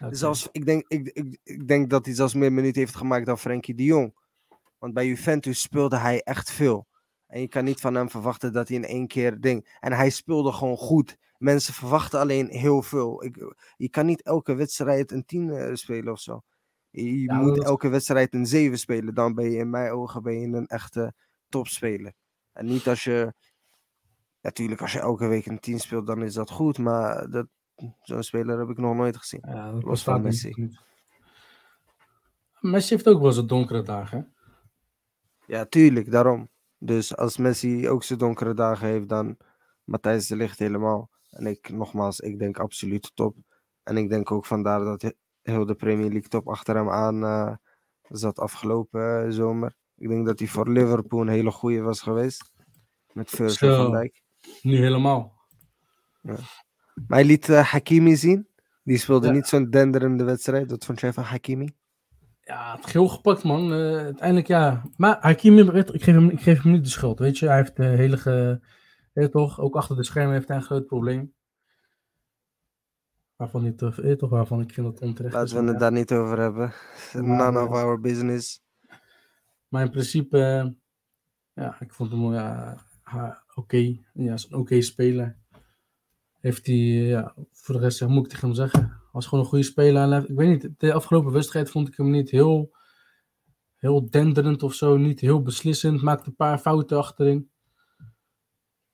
[0.00, 0.14] Oké.
[0.14, 3.38] Zelfs, ik, denk, ik, ik, ik denk dat hij zelfs meer minuten heeft gemaakt dan
[3.38, 4.14] Frenkie de Jong.
[4.78, 6.86] Want bij Juventus speelde hij echt veel.
[7.26, 9.76] En je kan niet van hem verwachten dat hij in één keer ding.
[9.80, 11.16] En hij speelde gewoon goed.
[11.38, 13.24] Mensen verwachten alleen heel veel.
[13.24, 16.42] Ik, je kan niet elke wedstrijd een 10 eh, spelen of zo.
[16.90, 19.14] Je, Ja, moet dat elke wedstrijd een 7 spelen.
[19.14, 21.14] Dan ben je in mijn ogen ben je een echte
[21.48, 22.12] topspeler.
[22.52, 23.32] En niet als je.
[24.40, 26.78] Natuurlijk, als je elke week een 10 speelt, dan is dat goed.
[26.78, 27.46] Maar dat,
[28.02, 29.42] zo'n speler heb ik nog nooit gezien.
[29.46, 30.52] Ja, dat Los van Messi.
[30.54, 30.80] niet.
[32.60, 34.32] Messi heeft ook wel zijn donkere dagen.
[35.46, 36.48] Ja, tuurlijk, daarom.
[36.78, 39.36] Dus als Messi ook zijn donkere dagen heeft, dan
[39.84, 41.10] Matthijs de Ligt helemaal.
[41.30, 43.36] En ik, nogmaals, ik denk absoluut top.
[43.82, 45.14] En ik denk ook vandaar dat
[45.48, 47.54] heel de Premier League top achter hem aan eh,
[48.08, 49.74] zat afgelopen eh, zomer.
[49.96, 52.50] Ik denk dat hij voor Liverpool een hele goede was geweest.
[53.12, 54.22] Met Virgil van Dijk.
[54.62, 55.36] Nu helemaal.
[56.22, 56.38] Maar
[57.06, 58.48] hij liet eh, Hakimi zien.
[58.82, 59.32] Die speelde Ja.
[59.32, 60.70] niet zo'n denderende wedstrijd.
[60.70, 61.68] Wat vond jij van Hakimi?
[62.40, 63.72] Ja, het geel gepakt, man.
[63.72, 64.82] Eh, uiteindelijk, ja.
[64.96, 67.46] Maar Hakimi, ik geef, hem, ik geef hem niet de schuld, weet je.
[67.46, 68.16] Hij heeft de hele...
[68.16, 68.60] Ge...
[69.30, 71.34] toch, ook achter de schermen heeft hij een groot probleem.
[73.38, 75.34] Waarvan, niet, eh, toch, waarvan ik vind dat onterecht.
[75.34, 75.78] Laten we het ja.
[75.78, 76.72] daar niet over hebben.
[77.12, 78.62] None of our business.
[79.68, 80.66] Maar in principe, eh,
[81.52, 82.76] ja, ik vond hem ja,
[83.54, 83.96] oké.
[84.12, 85.36] Ja, is een oké speler.
[86.40, 89.00] Heeft hij, eh, ja, voor de rest, ja, moet ik tegen hem zeggen.
[89.12, 90.30] Was gewoon een goede speler.
[90.30, 92.76] Ik weet niet, de afgelopen wedstrijd vond ik hem niet heel,
[93.76, 94.96] heel denderend of zo.
[94.96, 96.02] Niet heel beslissend.
[96.02, 97.50] Maakte een paar fouten achterin.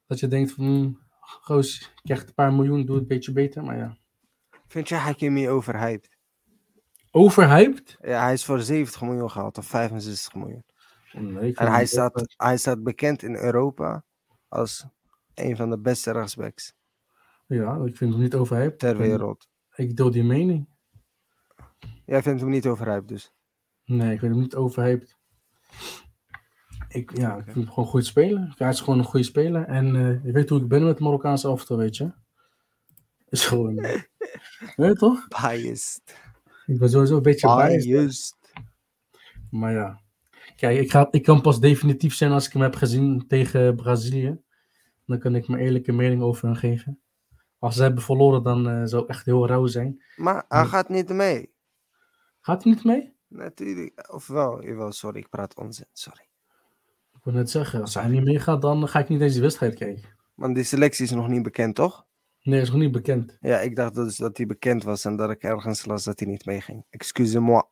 [0.06, 3.32] Dat je denkt van, hm, goos, je krijgt een paar miljoen, doe het een beetje
[3.32, 3.64] beter.
[3.64, 3.96] Maar ja,
[4.74, 6.16] Vind je Hakimi overhyped?
[7.10, 7.96] overhyped?
[8.00, 10.64] Ja, hij is voor 70 miljoen gehaald of 65 miljoen.
[11.12, 14.04] Nee, ik En hij staat, hij staat bekend in Europa
[14.48, 14.86] als
[15.34, 16.74] een van de beste rechtsbacks
[17.46, 18.78] Ja, ik vind hem niet overhyped.
[18.78, 19.48] ter wereld.
[19.74, 20.68] Ik deel die mening.
[22.04, 23.32] Jij vindt hem niet overhyped dus?
[23.84, 25.16] Nee, ik vind hem niet overhyped.
[26.88, 28.54] Ik, ja, ik vind hem gewoon goed spelen.
[28.56, 29.64] Hij is gewoon een goede speler.
[29.64, 32.12] En eh, je weet hoe ik ben met het Marokkaanse elftal, weet je.
[33.34, 33.74] Is gewoon...
[33.74, 34.04] weet
[34.76, 35.28] je toch?
[35.28, 36.02] Biased.
[36.66, 37.84] Ik ben sowieso een beetje biased.
[37.84, 38.36] Biased.
[39.50, 40.00] Maar ja.
[40.56, 44.40] Kijk, ik, ga, ik kan pas definitief zijn als ik hem heb gezien tegen Brazilië.
[45.06, 47.00] Dan kan ik mijn eerlijke mening over hem geven.
[47.58, 50.02] Als ze hebben verloren, dan eh, zou ik echt heel rauw zijn.
[50.16, 51.52] Maar hij gaat niet mee.
[52.40, 53.14] Gaat hij niet mee?
[53.28, 54.12] Natuurlijk.
[54.12, 56.28] Of wel, jawel, sorry, ik praat onzin, sorry.
[57.14, 60.08] Ik wil net zeggen, als hij niet meegaat, dan ga ik niet deze wedstrijd kijken.
[60.34, 62.06] Want die selectie is nog niet bekend, toch?
[62.44, 63.36] Nee, is nog niet bekend.
[63.40, 66.28] Ja, ik dacht dus dat hij bekend was en dat ik ergens las dat hij
[66.28, 66.84] niet meeging.
[66.90, 67.62] Excusez-moi.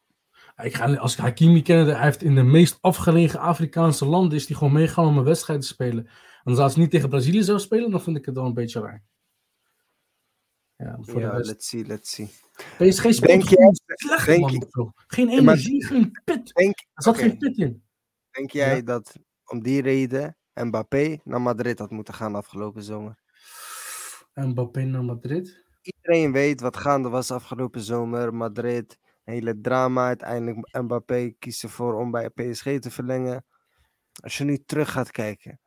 [0.63, 4.47] Ik ga, als ik Hakimi ken, hij heeft in de meest afgelegen Afrikaanse landen is
[4.49, 6.09] hij gewoon meegegaan om een wedstrijd te spelen.
[6.45, 8.81] En als hij niet tegen Brazilië zou spelen, dan vind ik het wel een beetje
[8.81, 9.03] raar.
[10.77, 12.27] Ja, voor Ja, de let's see, let's see.
[12.79, 14.53] PSG speelt Denk gewoon jij- slecht, denk man.
[14.53, 14.93] je- bro.
[14.95, 16.53] Geen maar- energie, geen pit.
[16.55, 17.83] Denk, Er zat oké, geen pit in.
[18.31, 18.83] denk jij Ja.
[18.83, 23.22] dat om die reden Mbappé naar Madrid had moeten gaan afgelopen zomer?
[24.33, 25.65] En Mbappé naar Madrid.
[25.83, 28.35] Iedereen weet wat gaande was afgelopen zomer.
[28.35, 30.07] Madrid, hele drama.
[30.07, 33.45] Uiteindelijk Mbappé kiest ervoor om bij PSG te verlengen.
[34.23, 35.61] Als je nu terug gaat kijken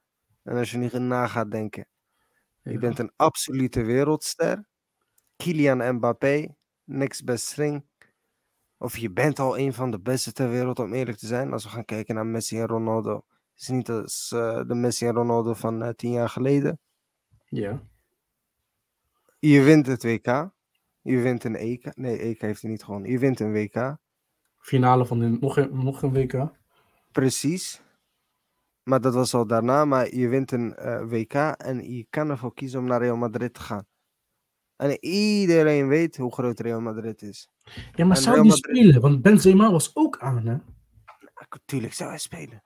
[0.43, 1.88] en als je nu na gaat denken.
[2.62, 4.65] Je bent een absolute wereldster.
[5.36, 7.86] Kylian Mbappé, niks best thing.
[8.78, 11.54] Of je bent al een van de beste ter wereld, om eerlijk te zijn.
[11.54, 13.15] Als we gaan kijken naar Messi en Ronaldo.
[13.15, 16.80] Het is niet als eh, de Messi en Ronaldo van eh, tien jaar geleden.
[17.45, 17.82] Ja.
[19.49, 20.49] Je wint het WK.
[21.01, 21.95] Je wint een EK.
[21.95, 23.12] Nee, EK heeft hij niet gewonnen.
[23.12, 23.97] Je wint een WK.
[24.58, 26.51] Finale van de, nog, een, nog een WK.
[27.12, 27.81] Precies.
[28.84, 29.86] Maar dat was al daarna.
[29.86, 33.53] Maar je wint een eh, WK en je kan ervoor kiezen om naar Real Madrid
[33.53, 33.86] te gaan.
[34.75, 37.49] En iedereen weet hoe groot Real Madrid is.
[37.95, 39.01] Ja, maar En zou Real die Madrid- spelen?
[39.01, 40.58] Want Benzema was ook aan, hè?
[41.65, 42.63] Tuurlijk zou hij spelen.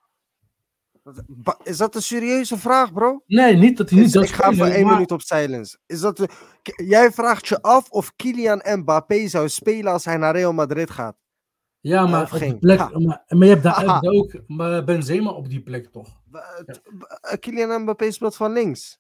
[1.64, 3.24] Is dat een serieuze vraag, bro?
[3.26, 5.78] Nee, niet dat hij niet Is- zou ik ga voor één maar- minuut op silence.
[5.86, 6.30] Is dat de-
[6.76, 11.16] Jij vraagt je af of Kylian Mbappé zou spelen als hij naar Real Madrid gaat.
[11.82, 15.62] Ja, maar, op die plek, maar, maar je hebt daar, heb ook Benzema op die
[15.62, 16.08] plek toch?
[16.32, 19.00] B- eh, Kylian Mbappé speelt van links.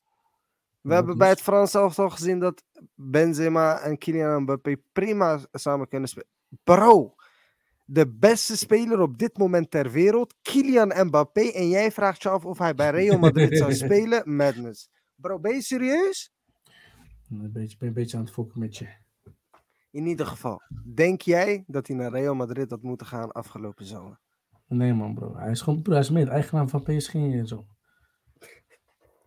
[0.81, 2.63] We Ja, hebben bij het Frans elftal gezien dat
[2.95, 6.27] Benzema en Kylian Mbappé prima samen kunnen spelen.
[6.63, 7.15] Bro,
[7.91, 11.41] de beste speler op dit moment ter wereld, Kylian Mbappé.
[11.41, 14.35] En jij vraagt je af of hij bij Real Madrid zou spelen?
[14.35, 14.89] Madness.
[15.15, 16.31] Bro, ben je serieus?
[17.29, 18.87] Een beetje, ben een beetje aan het fokken met je.
[19.91, 20.61] In ieder geval,
[20.93, 24.19] denk jij dat hij naar Real Madrid had moeten gaan afgelopen zomer?
[24.67, 27.65] Nee man bro, hij is gewoon hij is meer de eigenaar van PSG en zo.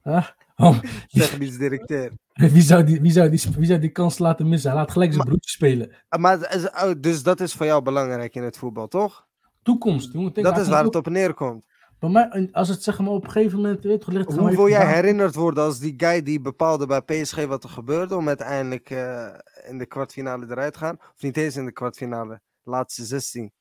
[0.02, 2.12] Ah, oh, Technisch directeur.
[2.54, 4.70] wie, zou die, wie, zou die, wie zou die kans laten missen?
[4.70, 5.92] Hij laat gelijk zijn broertje spelen.
[6.08, 9.26] Ah, Maar, oh, dus dat is voor jou belangrijk in het voetbal, toch?
[9.62, 10.32] Toekomst, jongen.
[10.32, 11.64] Denk, Dat is waar het op neerkomt.
[11.98, 14.68] Bij mij, als het zeg maar op een gegeven moment weet, ligt het Hoe wil
[14.68, 18.90] jij herinnerd worden als die guy die bepaalde bij PSG wat er gebeurde om uiteindelijk
[18.90, 19.28] eh,
[19.68, 20.98] in de kwartfinale eruit te gaan?
[20.98, 23.52] Of niet eens in de kwartfinale, laatste 16.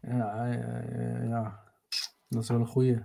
[0.00, 1.60] Ja, ja, ja, ja,
[2.28, 2.98] dat is wel een goeie.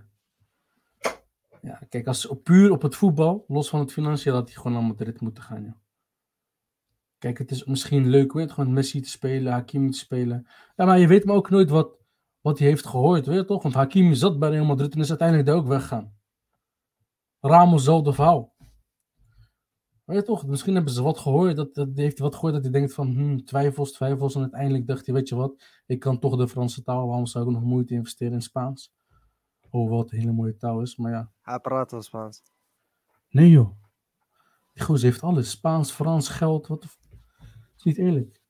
[1.62, 4.84] Ja, kijk, als puur op het voetbal, los van het financieel, had hij gewoon naar
[4.84, 5.64] Madrid moeten gaan.
[5.64, 5.78] Ja.
[7.18, 10.48] Kijk, het is misschien leuk, weet gewoon Messi te spelen, Hakimi te spelen.
[10.76, 11.98] Ja, maar je weet maar ook nooit wat,
[12.42, 13.64] wat hij heeft gehoord, weet je toch?
[13.64, 16.14] Want Hakimi zat bij Real Madrid en is uiteindelijk daar ook weggegaan.
[17.40, 18.56] Ramos, zelfde verhaal.
[20.06, 21.56] Weet je toch, misschien hebben ze wat gehoord.
[21.56, 24.36] Dat, dat, heeft wat gehoord dat hij denkt van hmm, twijfels, twijfels.
[24.36, 27.08] En uiteindelijk dacht hij, weet je wat, ik kan toch de Franse taal.
[27.08, 28.94] Waarom zou ik nog moeite investeren in Spaans?
[29.72, 31.32] Hoewel het een hele mooie taal is, maar ja.
[31.42, 32.44] Hij praat wel Spaans.
[33.30, 33.70] Nee joh.
[34.74, 35.50] Die gozer heeft alles.
[35.50, 36.68] Spaans, Frans, geld.
[36.68, 37.00] Wat de f-
[37.78, 38.42] is niet eerlijk.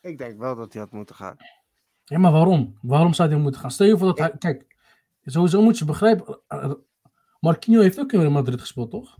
[0.00, 1.36] Ik denk wel dat hij had moeten gaan.
[2.04, 2.78] Ja, maar waarom?
[2.82, 3.70] Waarom zou hij moeten gaan?
[3.70, 4.38] Stel je voor dat hij...
[4.38, 4.76] Kijk,
[5.24, 6.40] sowieso moet je begrijpen...
[6.46, 6.72] eh, eh,
[7.40, 9.18] Marquinhos heeft ook in Madrid gespeeld, toch?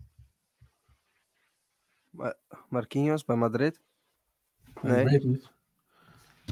[2.69, 3.81] Marquinhos bij Madrid?
[4.83, 4.93] Nee.
[4.93, 5.01] Nee.
[5.05, 5.51] Ik weet het niet.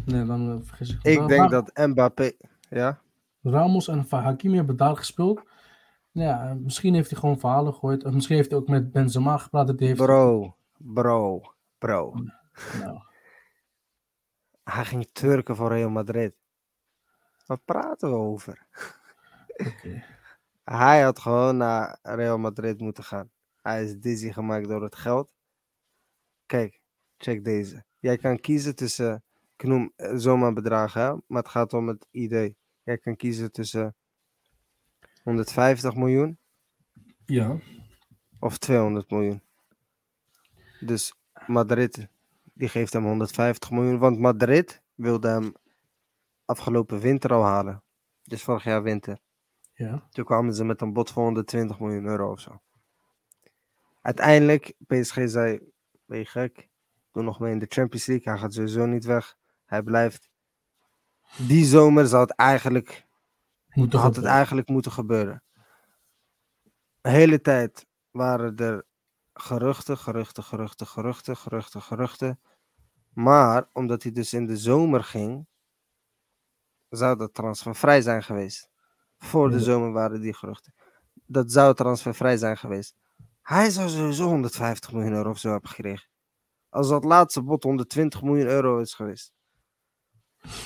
[0.05, 1.03] Nee, dan eh, vergis ik.
[1.03, 2.31] Ik denk dat Mbappé...
[2.71, 3.01] Ja?
[3.45, 5.43] Ramos en Hakimi hebben daar gespeeld.
[6.11, 8.05] Ja, eh, misschien heeft hij gewoon verhalen gehoord.
[8.05, 9.67] Of misschien heeft hij ook met Benzema gepraat.
[9.67, 9.97] Dat heeft...
[9.97, 11.43] Bro, bro,
[11.79, 12.15] bro.
[12.81, 12.99] Nou,
[14.65, 16.35] Hij ging turken voor Real Madrid.
[17.47, 18.67] Wat praten we over?
[20.65, 23.31] Hij had gewoon naar Real Madrid moeten gaan.
[23.63, 25.29] Hij is dizzy gemaakt door het geld.
[26.47, 26.81] Kijk,
[27.19, 27.85] check deze.
[27.99, 29.25] Jij kan kiezen tussen,
[29.57, 32.57] ik noem eh, zomaar bedragen, hè, maar het gaat om het idee.
[32.85, 33.95] Jij kan kiezen tussen
[35.23, 36.39] 150 miljoen
[37.27, 37.59] Ja.
[38.39, 39.43] of 200 miljoen.
[40.81, 41.15] Dus
[41.47, 42.09] Madrid,
[42.53, 45.53] die geeft hem 150 miljoen, want Madrid wilde hem
[46.45, 47.83] afgelopen winter al halen.
[48.23, 49.19] Dus vorig jaar winter.
[49.75, 50.07] Ja.
[50.11, 52.61] Toen kwamen ze met een bod van 120 miljoen euro of zo.
[54.01, 55.61] Uiteindelijk, PSG zei,
[56.05, 56.69] ben je gek?
[57.13, 58.33] Doe nog mee in de Champions League.
[58.33, 59.37] Hij gaat sowieso niet weg.
[59.65, 60.31] Hij blijft.
[61.37, 63.07] Die zomer zou het eigenlijk,
[63.67, 65.43] Moet toch had het eigenlijk moeten gebeuren.
[67.01, 68.85] De hele tijd waren er
[69.33, 72.41] geruchten, geruchten, geruchten, geruchten, geruchten, geruchten.
[73.13, 75.47] Maar omdat hij dus in de zomer ging,
[76.89, 78.69] zou dat transfervrij zijn geweest.
[79.19, 80.75] Voor de zomer waren die geruchten.
[81.27, 82.95] Dat zou transfervrij zijn geweest.
[83.43, 86.09] Hij zou sowieso 150 miljoen euro of zo hebben gekregen.
[86.69, 89.33] Als dat laatste bod 120 miljoen euro is geweest.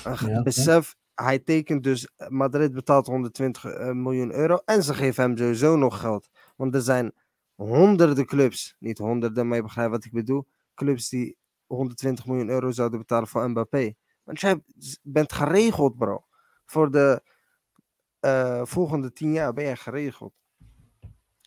[0.03, 5.37] Ja, besef, hij tekent dus, Madrid betaalt 120 eh, miljoen euro en ze geven hem
[5.37, 6.29] sowieso nog geld.
[6.55, 7.11] Want er zijn
[7.55, 12.71] honderden clubs, niet honderden, maar je begrijpt wat ik bedoel, clubs die 120 miljoen euro
[12.71, 13.93] zouden betalen voor Mbappé.
[14.23, 14.63] Want jij
[15.01, 16.25] bent geregeld, bro.
[16.65, 17.23] Voor de
[18.19, 20.33] eh, volgende tien jaar ben jij geregeld.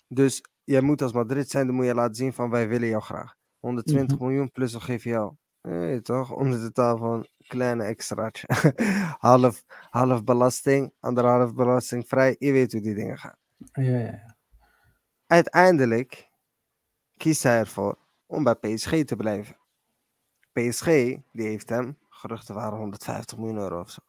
[0.09, 3.03] Dus jij moet als Madrid zijn, dan moet je laten zien van wij willen jou
[3.03, 3.35] graag.
[3.59, 5.35] 120 miljoen plus we geven jou.
[5.63, 6.33] Nee, toch?
[6.33, 8.47] Onder de tafel een kleine extraatje.
[9.19, 12.37] half, half belasting, anderhalf belastingvrij.
[12.39, 13.37] Je weet hoe die dingen gaan.
[13.73, 14.37] Ja, ja, ja.
[15.27, 16.31] Uiteindelijk
[17.17, 19.57] kiest hij ervoor om bij PSG te blijven.
[20.53, 20.85] PSG,
[21.33, 24.01] die heeft hem, geruchten waren 150 miljoen euro of zo.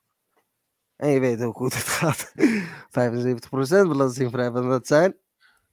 [0.95, 2.33] En je weet ook hoe het gaat.
[2.35, 5.15] 75% belastingvrij, want dat zijn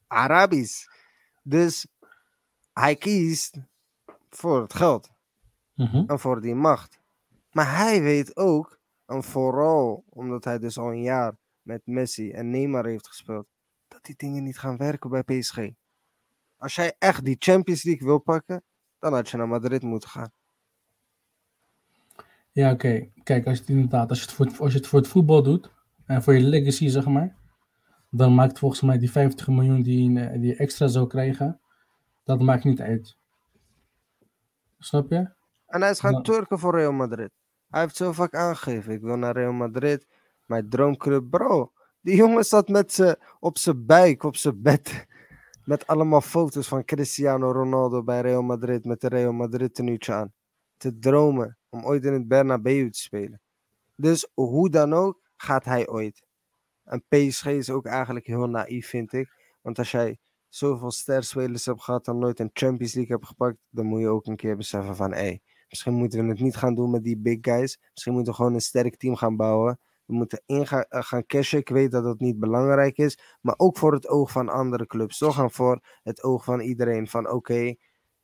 [0.06, 0.86] Arabisch.
[1.42, 1.86] Dus
[2.72, 3.56] hij kiest
[4.30, 5.10] voor het geld
[5.74, 6.04] Mhm.
[6.06, 6.99] en voor die macht.
[7.50, 12.50] Maar hij weet ook, en vooral omdat hij dus al een jaar met Messi en
[12.50, 13.46] Neymar heeft gespeeld,
[13.88, 15.58] dat die dingen niet gaan werken bij PSG.
[16.56, 18.62] Als jij echt die Champions League wil pakken,
[18.98, 20.32] dan had je naar Madrid moeten gaan.
[22.52, 23.08] Ja, oké.
[23.22, 25.08] Kijk, als je het inderdaad, als je het, voor het, als je het voor het
[25.08, 25.70] voetbal doet
[26.06, 27.36] en voor je legacy, zeg maar,
[28.10, 31.60] dan maakt volgens mij die 50 miljoen die, je- die extra zou krijgen,
[32.24, 33.16] dat maakt niet uit.
[34.78, 35.30] Snap je?
[35.66, 36.20] En hij is gaan Ja.
[36.20, 37.30] turken voor Real Madrid.
[37.70, 40.06] Hij heeft zo vaak aangegeven, ik wil naar Real Madrid,
[40.44, 41.30] mijn droomclub.
[41.30, 45.06] Bro, die jongen zat met z'n, op zijn buik, op zijn bed,
[45.64, 50.32] met allemaal foto's van Cristiano Ronaldo bij Real Madrid, met de Real Madrid tenuutje aan.
[50.76, 53.40] Te dromen om ooit in het Bernabeu te spelen.
[53.94, 56.22] Dus hoe dan ook, gaat hij ooit.
[56.84, 59.56] En PSG is ook eigenlijk heel naïef, vind ik.
[59.60, 63.86] Want als jij zoveel sterspelers hebt gehad en nooit een Champions League hebt gepakt, dan
[63.86, 65.38] moet je ook een keer beseffen van, hé,
[65.70, 67.78] misschien moeten we het niet gaan doen met die big guys.
[67.92, 69.78] Misschien moeten we gewoon een sterk team gaan bouwen.
[70.04, 71.58] We moeten in gaan, eh, gaan cashen.
[71.58, 75.18] Ik weet dat dat niet belangrijk is, maar ook voor het oog van andere clubs,
[75.18, 75.38] toch?
[75.38, 77.58] En voor het oog van iedereen van, oké,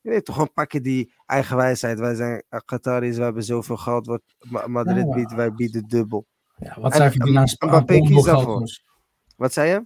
[0.01, 1.99] je weet toch, gewoon pakken die eigen wijsheid.
[1.99, 6.25] Wij zijn eh, Qataris, we hebben zoveel geld, wat Ma- Madrid biedt, wij bieden dubbel.
[6.57, 8.67] Ja, wat En- zij verdienen aan, aan Mbappé kiest daarvoor.
[9.35, 9.85] Wat zei je?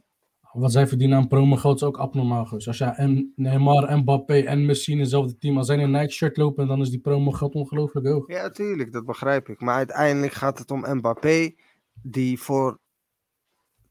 [0.54, 2.50] Wat zij verdienen aan promogeld is ook abnormaal.
[2.50, 5.92] Dus als jij en Neymar, Mbappé en Messi in hetzelfde team, als zij in een
[5.92, 8.28] Nike shirt lopen, dan is die promogeld ongelooflijk hoog.
[8.28, 9.62] Ja, tuurlijk, dat begrijp ik.
[9.62, 11.56] Maar uiteindelijk gaat het om Mbappé,
[12.02, 12.80] die voor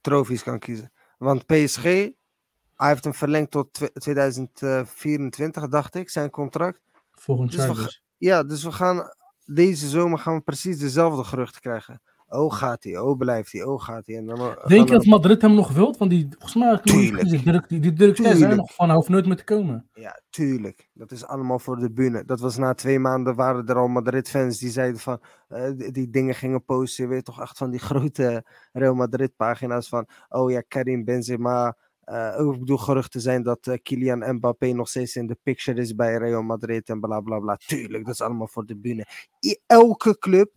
[0.01, 0.93] trofies kan kiezen.
[1.19, 6.81] Want PSG, hij heeft hem verlengd tot twe- 2024, dacht ik, zijn contract.
[7.11, 8.03] Volgend Dus jaar dus.
[8.17, 12.03] Ja, dus we gaan deze zomer gaan we precies dezelfde geruchten krijgen.
[12.33, 12.99] Oh, gaat hij?
[12.99, 13.63] Oh, blijft hij?
[13.65, 14.17] Oh, gaat hij?
[14.17, 15.97] En dan, eh, Denk je dat Madrid hem nog wilt?
[15.97, 17.29] Want die, volgens mij, Tuurlijk.
[17.29, 19.89] die druk, die, die druk zijn nog van, hij hoeft nooit meer te komen.
[19.95, 20.89] Ja, tuurlijk.
[20.95, 22.25] Dat is allemaal voor de bühne.
[22.25, 26.11] Dat was na twee maanden waren er al Madrid-fans die zeiden van eh, die, die
[26.11, 27.09] dingen gingen posten.
[27.09, 31.77] Weet toch echt van die grote Real Madrid-pagina's van oh ja, Karim Benzema.
[32.01, 35.81] eh ook, ik bedoel, geruchten zijn dat eh, Kylian Mbappé nog steeds in de picture
[35.81, 37.57] is bij Real Madrid en bla bla bla.
[37.67, 39.07] Tuurlijk, dat is allemaal voor de bühne.
[39.47, 40.51] I- elke club,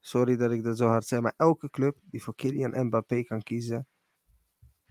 [0.00, 3.42] sorry dat ik dat zo hard zeg, maar elke club die voor Kylian Mbappé kan
[3.42, 3.86] kiezen,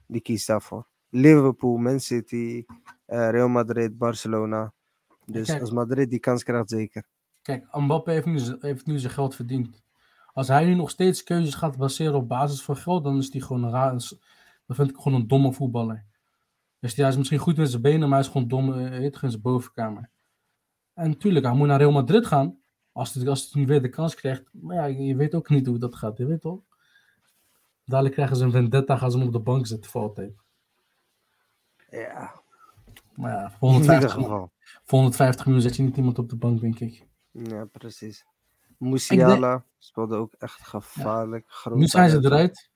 [0.05, 0.88] die kiest daarvoor.
[1.10, 2.66] Liverpool, Man City,
[3.05, 4.74] eh, Real Madrid, Barcelona.
[5.26, 5.62] Dus Kijk.
[5.62, 7.07] als Madrid die kans krijgt, zeker.
[7.41, 9.84] Kijk, Mbappé heeft nu, heeft nu zijn geld verdiend.
[10.34, 13.41] Als hij nu nog steeds keuzes gaat baseren op basis van geld, dan is hij
[13.41, 13.91] gewoon een raar.
[14.66, 16.05] Dan vind ik gewoon een domme voetballer.
[16.80, 19.16] Dus hij is misschien goed met zijn benen, maar hij is gewoon dom eh, weet
[19.16, 20.10] je, in zijn bovenkamer.
[20.93, 22.59] En natuurlijk, hij moet naar Real Madrid gaan.
[22.99, 24.43] Als hij, als hij nu weer de kans krijgt.
[24.51, 26.61] Maar ja, je weet ook niet hoe dat gaat, je weet toch?
[27.85, 30.33] Dadelijk krijgen ze een vendetta, gaan ze hem op de bank zetten voor altijd.
[31.89, 32.41] Ja,
[33.15, 34.51] Maar ja, voor in ieder 150, geval.
[34.85, 37.07] voor 150 miljoen zet je niet iemand op de bank, denk ik.
[37.31, 38.25] Ja, precies.
[38.77, 41.45] Musiala speelde ook echt gevaarlijk.
[41.49, 42.69] groot Nu zijn ze eruit.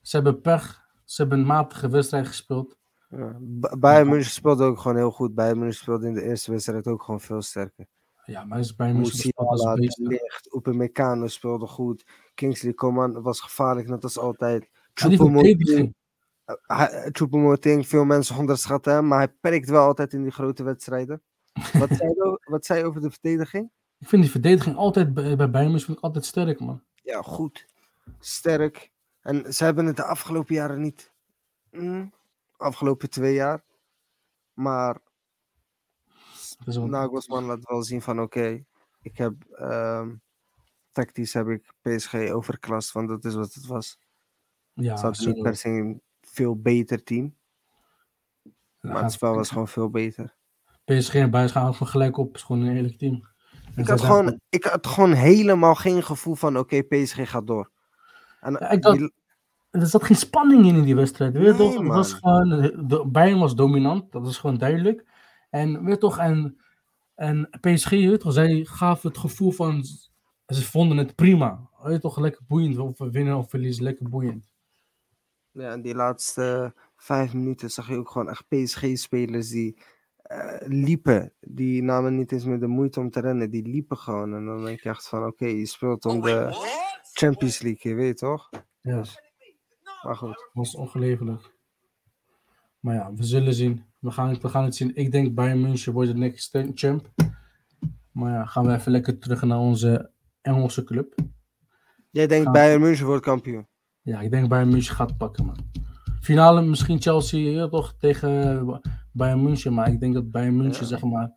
[0.00, 0.88] Ze hebben pech.
[1.04, 2.78] Ze hebben een matige wedstrijd gespeeld.
[3.08, 3.36] Ja.
[3.40, 5.34] Ba- Bayern München speelde ook gewoon heel goed.
[5.34, 7.86] Bayern München speelde in de eerste wedstrijd ook gewoon veel sterker.
[8.30, 12.06] Ja, maar is bij Musiala, Ligt, Upamecano speelde goed.
[12.34, 14.60] Kingsley Coman was gevaarlijk, net als altijd.
[14.60, 15.18] Die
[17.12, 21.22] Choupo-Moting- veel mensen onderschatten hem, maar hij perkt wel altijd in die grote wedstrijden.
[21.78, 23.70] Wat zei je, wat zei je over de verdediging?
[23.98, 26.82] Ik vind die verdediging altijd bij, bij Bayern München vind ik altijd sterk, man.
[26.94, 27.66] Ja, goed.
[28.18, 28.90] Sterk.
[29.20, 31.12] En ze hebben het de afgelopen jaren niet.
[31.70, 32.12] Mm,
[32.56, 33.62] afgelopen twee jaar.
[34.52, 34.96] Maar
[36.64, 38.64] Wel- Nagelsman laat wel zien van oké,
[39.02, 40.08] ik heb ehm,
[40.92, 43.98] tactisch heb ik PSG overklast, want dat is wat het was.
[44.74, 47.34] ja, Ze hadden niet per se een veel beter team,
[48.80, 50.34] ja, maar het spel was gewoon veel beter.
[50.84, 52.34] PSG en Bayern gaan gewoon gelijk op.
[52.34, 53.28] Is gewoon een eerlijk team.
[53.74, 57.70] En Ik had, gewoon, ik had gewoon helemaal geen gevoel van oké, PSG gaat door.
[58.40, 59.12] En Ja, ik dacht- die-
[59.70, 61.32] Er zat geen spanning in in die wedstrijd.
[61.32, 61.72] Weet je Nee, toch?
[61.74, 61.96] Het man.
[61.96, 62.48] was gewoon,
[62.88, 65.04] de, Bayern was dominant, dat is gewoon duidelijk.
[65.50, 66.60] En weet je toch, en,
[67.14, 69.84] en PSG, weet je toch, zij gaven het gevoel van,
[70.46, 71.68] ze vonden het prima.
[71.82, 74.44] Weet je toch, lekker boeiend, of we winnen of verliezen, lekker boeiend.
[75.52, 79.76] Ja, in die laatste vijf minuten zag je ook gewoon echt PSG-spelers die
[80.22, 81.32] eh, liepen.
[81.40, 84.34] Die namen niet eens meer de moeite om te rennen, die liepen gewoon.
[84.34, 86.48] En dan denk je echt van, oké, je speelt om de
[87.12, 88.48] Champions League, je weet toch?
[88.80, 89.04] Ja,
[90.02, 90.28] maar goed.
[90.28, 91.54] dat was ongelevelijk.
[92.80, 93.84] Maar ja, we zullen zien.
[94.00, 94.94] We gaan, het, we gaan het zien.
[94.96, 97.08] Ik denk Bayern München wordt de next champ.
[98.12, 101.14] Maar ja, gaan we even lekker terug naar onze Engelse club.
[102.10, 103.66] Jij denkt Gaan- Bayern München wordt kampioen.
[104.02, 105.56] Ja, ik denk Bayern München gaat pakken, man.
[106.20, 108.82] Finale misschien Chelsea ja, toch tegen
[109.12, 110.86] Bayern München, maar ik denk dat Bayern München Ja.
[110.88, 111.32] zeg maar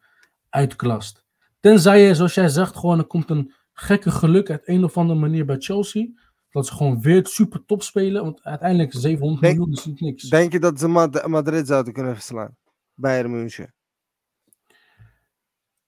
[0.50, 1.26] uitklast.
[1.60, 5.20] Tenzij je, zoals jij zegt, gewoon er komt een gekke geluk uit een of andere
[5.20, 6.08] manier bij Chelsea.
[6.54, 10.30] Dat ze gewoon weer super top spelen, want uiteindelijk 700 Denk- miljoen is niet niks.
[10.30, 12.58] Denk je dat ze Mad- Madrid zouden kunnen verslaan?
[12.94, 13.74] Bayern München.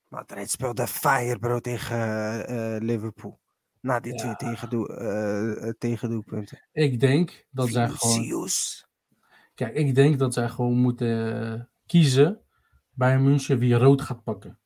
[0.07, 1.97] Madrid speelde fire, bro, tegen
[2.47, 3.39] eh, Liverpool.
[3.81, 4.17] Na die Ja.
[4.17, 6.67] twee tegendoe, eh, eh, tegendoelpunten.
[6.71, 8.47] Ik denk dat zij gewoon,
[9.53, 12.41] kijk, ik denk dat zij gewoon moeten kiezen
[12.91, 14.59] bij München wie rood gaat pakken.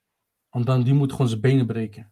[0.50, 2.12] Want dan die moet gewoon zijn benen breken.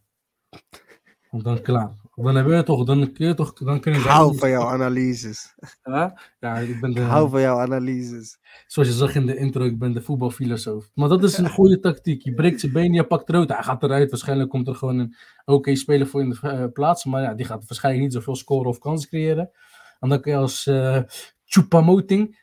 [1.30, 1.96] Want dan klaar.
[2.24, 5.56] Dan hebben we toch, dan kun je toch, dan Ik zij hou van jouw analyses.
[5.84, 8.40] Ja, ja ik ben de, hou van jouw analyses.
[8.68, 10.90] zoals je zag in de intro, ik ben de voetbalfilosoof.
[10.94, 12.22] Maar dat is een goede tactiek.
[12.22, 14.10] Je breekt zijn benen, je pakt rood, hij gaat eruit.
[14.10, 15.16] Waarschijnlijk komt er gewoon een
[15.46, 17.06] oké speler voor in de eh, plaats.
[17.06, 19.52] Maar ja, die gaat waarschijnlijk niet zoveel scoren of kansen creëren.
[20.00, 21.02] En dan kun je als eh
[21.46, 22.38] Choupo-Moting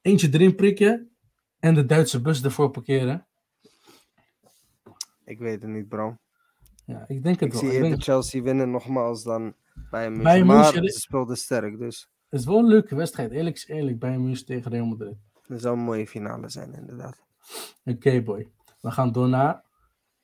[0.00, 1.10] eentje erin prikken
[1.58, 3.26] en de Duitse bus ervoor parkeren.
[5.24, 6.16] Ik weet het niet, bro.
[6.92, 7.70] Ja, ik denk het Ik wel.
[7.70, 9.54] zie Ik denk, Chelsea winnen nogmaals dan
[9.90, 10.46] Bayern München.
[10.46, 13.30] Maar speelden sterk, dus het is wel een leuke wedstrijd.
[13.30, 15.16] Eerlijk is eerlijk, bij München tegen Real Madrid.
[15.46, 17.22] het zou een mooie finale zijn, inderdaad.
[17.84, 18.48] Oké, boy.
[18.80, 19.62] We gaan door naar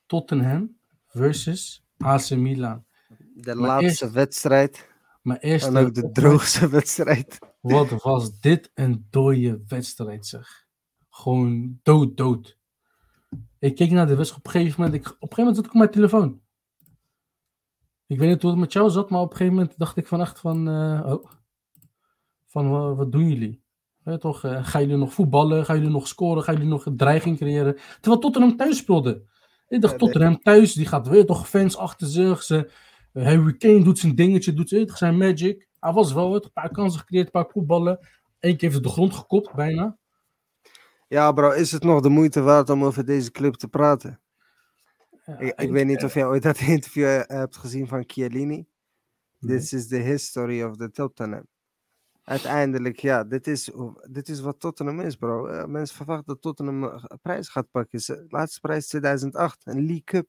[0.07, 2.85] Tottenham versus AC Milan.
[3.35, 4.89] De Maar laatste eerst- wedstrijd
[5.23, 7.39] Maar eerst en ook de droogste wedstrijd.
[7.61, 10.66] Wat was dit een dode wedstrijd, zeg.
[11.11, 12.57] Gewoon dood, dood.
[13.59, 15.01] Ik keek naar de wedstrijd op een gegeven moment.
[15.01, 16.41] Ik, op een gegeven moment zat ik op mijn telefoon.
[18.09, 20.06] Ik weet niet hoe het met jou zat, maar op een gegeven moment dacht ik
[20.06, 20.68] van echt van...
[20.68, 21.24] eh, oh,
[22.46, 23.62] van wa- wat doen jullie?
[24.18, 25.64] Toch, eh, gaan jullie nog voetballen?
[25.64, 26.42] Gaan jullie nog scoren?
[26.42, 27.76] Gaan jullie nog een dreiging creëren?
[28.00, 29.11] Terwijl Tottenham thuis speelde.
[29.68, 29.98] Ik dacht, Ja, nee.
[29.98, 32.42] Tottenham thuis, die gaat weer toch fans achter zich.
[32.42, 32.70] Ze,
[33.12, 35.68] Eh, Harry Kane doet zijn dingetje, doet het, zijn magic.
[35.80, 37.98] Hij was wel het, een paar kansen gecreëerd, een paar koepballen.
[38.40, 39.96] Eén keer heeft het de grond gekopt, bijna.
[41.09, 44.20] Ja, bro, is het nog de moeite waard om over deze club te praten?
[45.39, 48.66] Ik, ik weet niet of jij ooit dat interview eh, hebt gezien van Chiellini.
[49.39, 49.57] Nee.
[49.57, 51.47] This is the history of the Tottenham.
[52.22, 53.70] Uiteindelijk, ja, dit is,
[54.11, 55.47] dit is wat Tottenham is, bro.
[55.47, 58.26] Eh, mensen verwachten dat Tottenham eh, een prijs gaat pakken.
[58.29, 60.29] Laatste prijs 2008, een League Cup.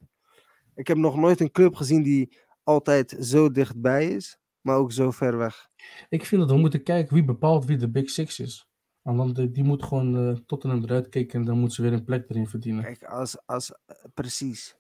[0.76, 5.12] Ik heb nog nooit een club gezien die altijd zo dichtbij is, maar ook zo
[5.12, 5.70] ver weg.
[6.10, 8.70] Ik vind dat we moeten kijken wie bepaalt wie de Big Six is.
[9.04, 11.94] En dan, die, die moet gewoon eh, Tottenham eruit kijken en dan moet ze weer
[11.94, 12.84] een plek erin verdienen.
[12.84, 14.79] Kijk, als, als, eh, precies.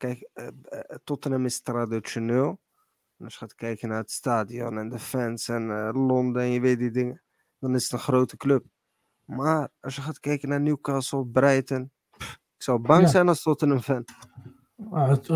[0.00, 2.60] Kijk, eh, eh, Tottenham is traditioneel.
[3.18, 6.50] En als je gaat kijken naar het stadion en de fans en eh, Londen en
[6.50, 7.22] je weet die dingen,
[7.58, 8.64] dan is het een grote club.
[9.24, 13.08] Maar als je gaat kijken naar Newcastle, Brighton, pff, ik zou bang Ja.
[13.08, 14.04] zijn als Tottenham fan.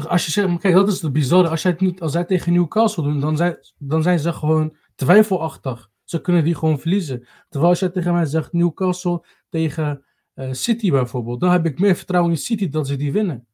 [0.08, 1.48] Als je zegt, kijk, dat is het bizarre.
[1.48, 4.76] Als, jij het niet, als zij tegen Newcastle doen, dan zijn, dan zijn ze gewoon
[4.94, 5.90] twijfelachtig.
[6.04, 7.26] Ze kunnen die gewoon verliezen.
[7.48, 10.04] Terwijl als jij tegen mij zegt Newcastle tegen
[10.50, 13.46] City bijvoorbeeld, dan heb ik meer vertrouwen in City dat ze die winnen.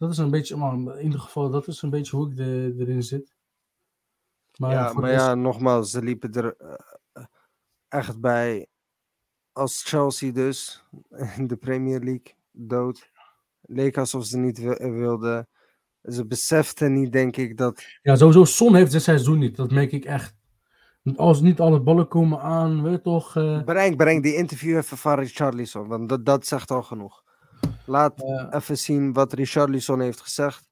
[0.00, 3.02] Dat is een beetje, in ieder geval, dat is een beetje hoe ik de, erin
[3.02, 3.34] zit.
[4.56, 7.24] Maar ja, maar ja, nogmaals, ze liepen er eh,
[7.88, 8.66] echt bij
[9.52, 10.84] als Chelsea dus
[11.36, 13.10] in de Premier League dood.
[13.60, 15.48] Leek alsof ze niet wi- wilden.
[16.02, 19.56] Ze beseften niet, denk ik, dat Ja, sowieso, Son heeft dit seizoen niet.
[19.56, 20.38] Dat merk ik echt.
[21.16, 23.36] Als niet alle ballen komen aan, weet je toch.
[23.36, 27.24] eh, Breng, breng die interview even van Richarlison, want dat, dat zegt al genoeg.
[27.90, 30.68] Laat even zien wat Richarlison heeft gezegd.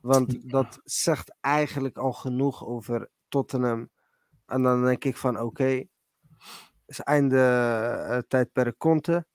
[0.00, 3.90] Want dat zegt eigenlijk al genoeg over Tottenham.
[4.46, 5.84] En dan denk ik van oké,
[6.86, 7.40] is einde
[8.08, 9.26] eh, tijdperk Conte.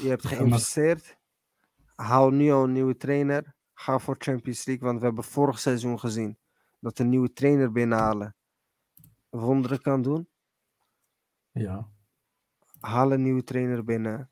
[0.00, 1.16] Je hebt geïnvesteerd.
[1.94, 3.54] Haal nu al een nieuwe trainer.
[3.74, 6.38] Ga voor Champions League, want we hebben vorig seizoen gezien
[6.80, 8.36] dat een nieuwe trainer binnenhalen
[9.28, 10.28] wonderen kan doen.
[11.50, 11.88] ja.
[12.80, 14.30] haal een nieuwe trainer binnen.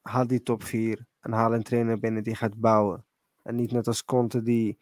[0.00, 1.06] Haal die top 4.
[1.20, 3.04] En haal een trainer binnen die gaat bouwen.
[3.42, 4.78] En niet net als Conte die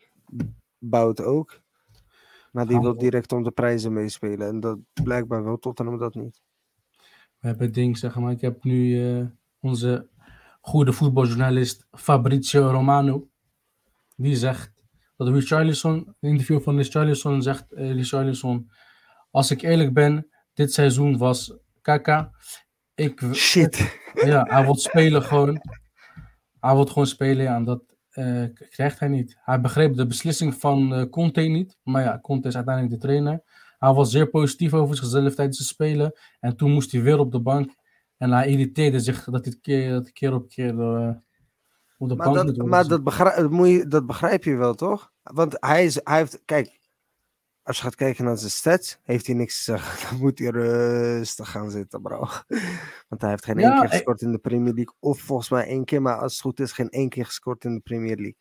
[0.78, 1.60] bouwt ook.
[2.52, 4.48] Maar die wil direct om de prijzen meespelen.
[4.48, 6.42] En dat blijkbaar wil Tottenham dat niet.
[7.38, 8.32] We hebben het ding, zeg maar.
[8.32, 9.26] Ik heb nu eh,
[9.60, 10.08] onze
[10.60, 13.28] goede voetbaljournalist Fabrizio Romano.
[14.16, 14.72] Die zegt
[15.16, 18.70] dat Richarlison, een interview van Richarlison, zegt eh, Richarlison,
[19.30, 22.30] als ik eerlijk ben, dit seizoen was kaka.
[22.98, 23.98] Ik, Shit.
[24.14, 25.60] ja, hij wil spelen gewoon.
[26.60, 29.36] Hij wil gewoon spelen ja, en dat eh, krijgt hij niet.
[29.40, 31.78] Hij begreep de beslissing van eh, Conte niet.
[31.82, 33.42] Maar ja, Conte is uiteindelijk de trainer.
[33.78, 36.12] Hij was zeer positief over zichzelf tijdens het spelen.
[36.40, 37.74] En toen moest hij weer op de bank.
[38.16, 41.10] En hij irriteerde zich dat hij keer, dat hij keer op keer eh,
[41.98, 44.74] op de Maar, bank dat, maar dat, begrijp, dat, moet je, dat begrijp je wel,
[44.74, 45.12] toch?
[45.22, 46.42] Want hij, is, hij heeft...
[46.44, 46.77] Kijk,
[47.68, 50.00] als je gaat kijken naar zijn stats, heeft hij niks te zeggen.
[50.10, 52.18] Dan moet hij rustig gaan zitten, bro.
[53.08, 54.94] Want hij heeft geen Ja, één keer ik- gescoord in de Premier League.
[54.98, 57.74] Of volgens mij één keer, maar als het goed is, geen één keer gescoord in
[57.74, 58.36] de Premier League.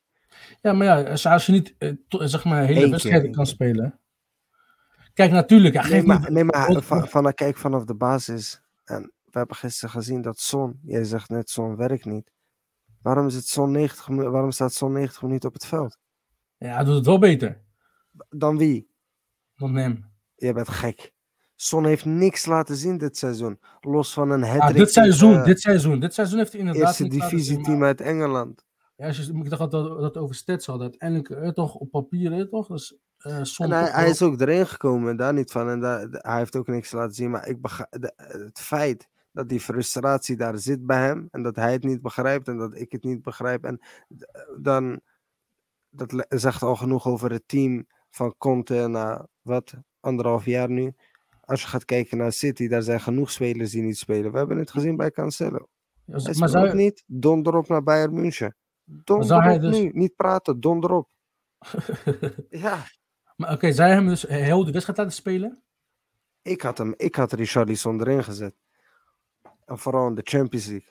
[0.62, 4.00] Ja, maar ja, als, je niet eh, zeg maar hele wedstrijden kan spelen.
[5.14, 8.62] Kijk, natuurlijk, hij Nee, maar, nee, maar grote- van, van, kijk vanaf de basis.
[8.84, 12.32] En we hebben gisteren gezien dat Son, jij zegt net Son werkt niet.
[13.02, 15.98] Waarom, is het Son 90, minu- waarom staat Son 90 minuten op het veld?
[16.58, 17.62] Ja, hij doet het wel beter
[18.30, 18.90] Dan wie?
[20.36, 21.14] Jij bent gek.
[21.55, 23.60] Son heeft niks laten zien dit seizoen.
[23.80, 27.08] Los van een Ah, hat dit seizoen, dit seizoen, dit seizoen heeft hij inderdaad eerste
[27.08, 28.66] divisieteam uit Engeland.
[28.95, 30.89] Ja, als je, ik dacht dat dat over stats hadden.
[30.89, 32.68] Uiteindelijk, eh, toch, op papier, eh, toch?
[32.68, 32.97] Dus,
[33.41, 35.70] Son En hij, hij is ook erin gekomen, daar niet van.
[35.70, 37.30] En daar, hij heeft ook niks laten zien.
[37.30, 37.58] Maar ik
[37.89, 41.28] de- het feit dat die frustratie daar zit bij hem.
[41.32, 43.64] En dat hij het niet begrijpt en dat ik het niet begrijp.
[43.64, 43.80] En
[44.60, 45.01] dan,
[45.89, 47.88] dat zegt al genoeg over het team
[48.18, 50.93] van Conte na wat, anderhalf jaar nu.
[51.41, 54.32] Als je gaat kijken naar City, daar zijn genoeg spelers die niet spelen.
[54.32, 55.68] We hebben het gezien bij Cancelo.
[56.05, 58.55] Ja, Hij maar speelt zou, niet, donder op naar Bayern München.
[58.84, 61.09] Donder zou hij op dus- nu, niet praten, donder op.
[62.49, 62.84] Ja,
[63.36, 65.61] maar oké, zij hem dus heel de wedstrijd laten spelen?
[66.41, 68.55] ik had hem, ik had Richarlison erin gezet.
[69.65, 70.89] En vooral in de Champions League.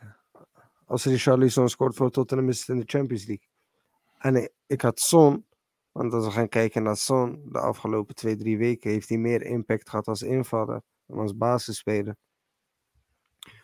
[0.87, 3.49] Als Richarlison scoort voor Tottenham is het in de Champions League.
[4.19, 5.46] En ik, ik had Son,
[5.97, 9.43] want als we gaan kijken naar Son, de afgelopen twee, drie weken heeft hij meer
[9.43, 12.17] impact gehad als invaller dan als basisspeler.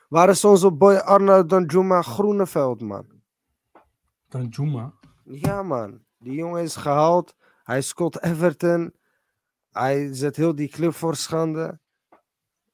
[0.09, 3.07] Waar is onze boy Arnold Danjuma Groeneveld, man?
[4.29, 4.95] Dan Juma.
[5.25, 6.05] Ja, man.
[6.19, 7.35] Die jongen is gehaald.
[7.65, 8.95] Hij scoort Everton.
[9.71, 11.81] Hij zet heel die club voor schande.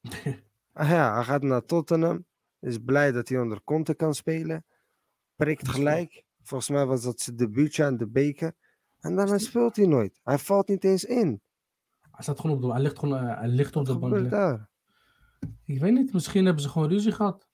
[0.73, 2.25] Ah ja, hij gaat naar Tottenham.
[2.59, 4.65] Is blij dat hij onder Conte kan spelen.
[5.35, 6.23] Prikt gelijk.
[6.43, 8.53] Volgens mij was dat zijn debuutje aan de beker.
[8.99, 10.19] En daarna speelt hij nooit.
[10.23, 11.41] Hij valt niet eens in.
[12.11, 14.29] Hij staat gewoon op de, hij ligt gewoon, eh, hij ligt op Wat de bank.
[14.29, 14.69] daar?
[15.65, 17.47] Ik weet niet, misschien hebben ze gewoon ruzie gehad.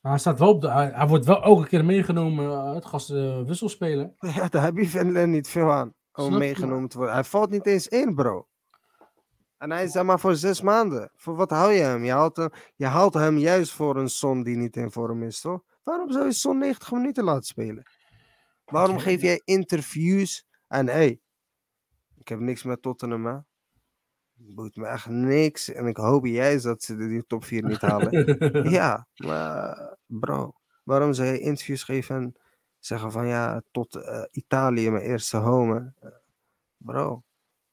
[0.00, 2.84] Maar hij staat wel op de, hij, hij wordt wel elke keer meegenomen eh, uit
[2.86, 4.12] gast eh, wisselspeler.
[4.34, 5.86] Ja, daar heb je Finland niet veel aan.
[6.12, 6.38] Om Snap je?
[6.38, 7.14] meegenomen te worden.
[7.14, 8.46] Hij valt niet eens in, bro.
[9.58, 11.10] En hij is daar maar voor zes maanden.
[11.14, 12.04] Voor wat hou je hem?
[12.04, 15.40] Je haalt hem, je haalt hem juist voor een Son die niet in vorm is,
[15.40, 15.62] toch?
[15.82, 17.82] Waarom zou je Son 90 minuten laten spelen?
[18.70, 21.20] Waarom geef jij interviews en hey,
[22.16, 23.38] ik heb niks met Tottenham, hè?
[24.34, 25.72] Boeit me echt niks.
[25.72, 28.36] En ik hoop juist dat ze die top 4 niet halen.
[28.70, 30.52] Ja, maar bro,
[30.82, 32.34] waarom zou je interviews geven en
[32.78, 35.92] zeggen van ja, tot eh, Italië mijn eerste home?
[36.00, 36.08] hè?
[36.08, 36.14] Eh,
[36.76, 37.22] Bro,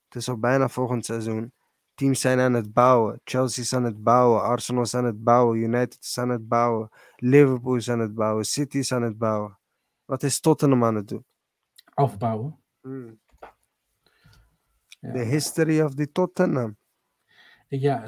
[0.07, 1.53] het is al bijna volgend seizoen.
[1.93, 3.21] Teams zijn aan het bouwen.
[3.23, 4.41] Chelsea is aan het bouwen.
[4.41, 5.57] Arsenal is aan het bouwen.
[5.59, 6.89] United is aan het bouwen.
[7.15, 8.45] Liverpool is aan het bouwen.
[8.45, 9.57] City is aan het bouwen.
[10.05, 11.25] Wat is Tottenham aan het doen?
[11.93, 12.59] Afbouwen.
[14.99, 15.11] Ja.
[15.11, 16.77] The history of the Tottenham.
[17.67, 18.07] Ja,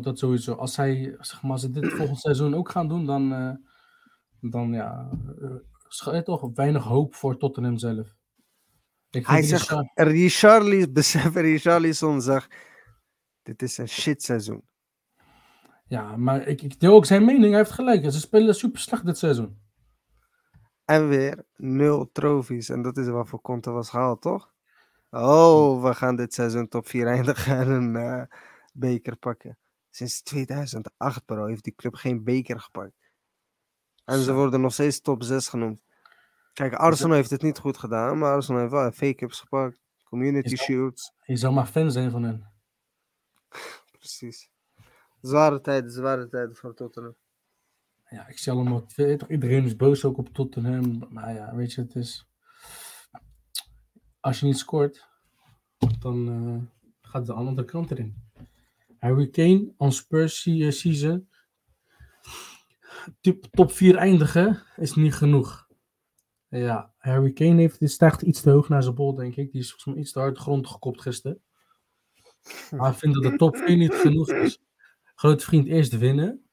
[0.00, 0.52] dat sowieso.
[0.52, 3.54] Als, zij, zeg maar, als ze dit volgend seizoen ook gaan doen, dan, eh,
[4.50, 5.56] dan ja, eh,
[6.22, 8.16] toch weinig hoop voor Tottenham zelf.
[9.10, 9.68] Ik Hij zegt,
[10.92, 12.54] besef Richarlison zegt,
[13.42, 14.62] dit is een shit seizoen.
[15.86, 17.48] ja, maar ik, ik deel ook zijn mening.
[17.48, 18.12] Hij heeft gelijk.
[18.12, 19.62] Ze spelen super slecht dit seizoen.
[20.84, 22.68] En weer nul trofies.
[22.68, 24.52] En dat is waarvoor Conte was gehaald, toch?
[25.10, 28.22] Oh, we gaan dit seizoen top 4 eindigen en een eh,
[28.72, 29.58] beker pakken.
[29.90, 33.12] Sinds 2008, bro, heeft die club geen beker gepakt.
[34.04, 35.82] En ze worden nog steeds top 6 genoemd.
[36.52, 39.80] Kijk, Arsenal heeft het niet goed gedaan, maar Arsenal heeft wel FA Cups gepakt.
[40.04, 41.12] Community Shields.
[41.24, 42.52] Je zou maar fan zijn van hen.
[43.98, 44.50] Precies.
[45.20, 47.16] Zware tijden, zware tijden voor Tottenham.
[48.14, 48.86] Ja, ik allemaal.
[48.96, 51.06] weet toch, Iedereen is boos ook op Tottenham.
[51.10, 52.26] Maar ja, weet je, het is.
[54.20, 55.08] Als je niet scoort,
[55.98, 58.22] dan eh, gaat de andere kant erin.
[58.98, 61.28] Harry Kane on Spurs se- season.
[63.20, 65.68] Top, top 4 eindigen is niet genoeg.
[66.48, 69.52] Ja, Harry Kane heeft, stijgt iets te hoog naar zijn bol, denk ik.
[69.52, 71.42] Die is volgens mij iets te hard grond gekopt gisteren.
[72.70, 74.62] Maar ik vind dat de top 4 niet genoeg is.
[75.14, 76.43] Grote vriend eerst winnen.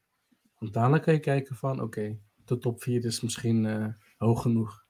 [0.62, 3.86] Want daarna kan je kijken van, oké, de top 4 is misschien eh,
[4.18, 4.86] hoog genoeg.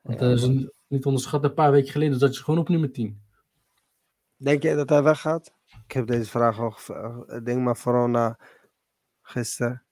[0.00, 2.68] Want Ja, dat is een- niet onderschat, een paar weken geleden zat je gewoon op
[2.68, 3.22] nummer 10.
[4.36, 5.54] Denk jij dat hij weggaat?
[5.86, 7.30] Ik heb deze vraag al gevraagd.
[7.32, 8.38] Ik denk maar vooral na
[9.22, 9.82] gisteren.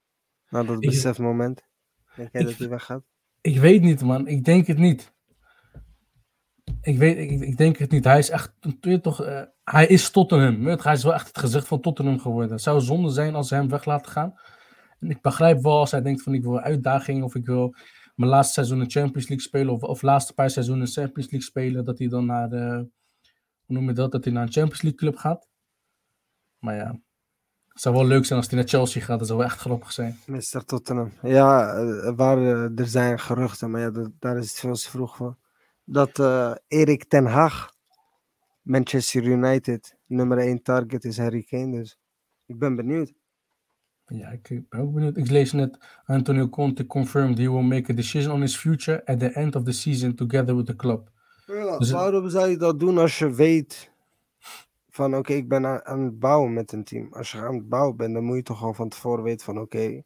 [0.51, 1.63] Na dat besefmoment.
[2.17, 3.03] Denk jij ik- dat hij weggaat?
[3.41, 4.27] Ik weet niet, man.
[4.27, 5.13] Ik denk het niet.
[6.83, 8.05] Ik, weet, ik, denk het niet.
[8.05, 8.53] Hij is echt,
[9.03, 10.65] toch, eh, hij is Tottenham.
[10.65, 12.53] weet Hij is wel echt het gezicht van Tottenham geworden.
[12.53, 14.35] Het zou zonde zijn als ze hem weg laten gaan.
[15.01, 17.75] En ik begrijp wel als hij denkt van ik wil uitdaging of ik wil
[18.15, 21.49] mijn laatste seizoen een Champions League spelen of, of laatste paar seizoenen een Champions League
[21.49, 22.89] spelen, dat hij dan naar de,
[23.65, 25.49] hoe noem je dat, dat hij naar een Champions League club gaat.
[26.59, 27.01] Maar ja,
[27.69, 29.19] het zou wel leuk zijn als hij naar Chelsea gaat.
[29.19, 30.19] Dat zou wel echt grappig zijn.
[30.27, 30.65] Mr.
[30.67, 31.13] Tottenham.
[31.23, 35.17] Ja, eh, er, waren, er zijn geruchten, maar ja, daar is het veel te vroeg
[35.17, 35.37] voor.
[35.91, 37.75] Dat eh Erik ten Hag,
[38.63, 41.71] Manchester United, nummer 1 target is Harry Kane.
[41.71, 41.99] Dus
[42.47, 43.13] ik ben benieuwd.
[44.07, 45.17] Ja, ik ben ook benieuwd.
[45.17, 49.19] Ik lees net, Antonio Conte confirmed he will make a decision on his future at
[49.19, 51.11] the end of the season together with the club.
[51.47, 53.93] Ja, Dus- waarom zou je dat doen als je weet
[54.89, 57.13] van oké, ik ben aan, aan het bouwen met een team.
[57.13, 59.59] Als je aan het bouwen bent, dan moet je toch al van tevoren weten van
[59.59, 60.03] oké,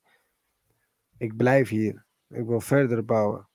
[1.16, 2.04] ik blijf hier.
[2.28, 3.48] Ik wil verder bouwen.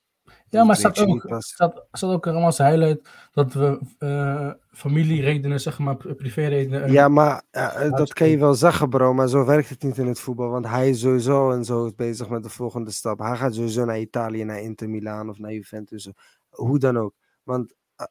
[0.50, 5.80] Ja, maar staat ook, staat, staat ook helemaal als highlight dat we eh, familieredenen, zeg
[5.80, 6.92] maar, pri- privéredenen.
[6.92, 9.14] Ja, maar eh, dat kan je wel zeggen, bro.
[9.14, 10.50] Maar zo werkt het niet in het voetbal.
[10.50, 13.20] Want hij is sowieso en zo bezig met de volgende stap.
[13.20, 16.12] Hij gaat sowieso naar Italië, naar Inter Milaan of naar Juventus.
[16.50, 17.14] Hoe dan ook.
[17.44, 18.06] Want eh,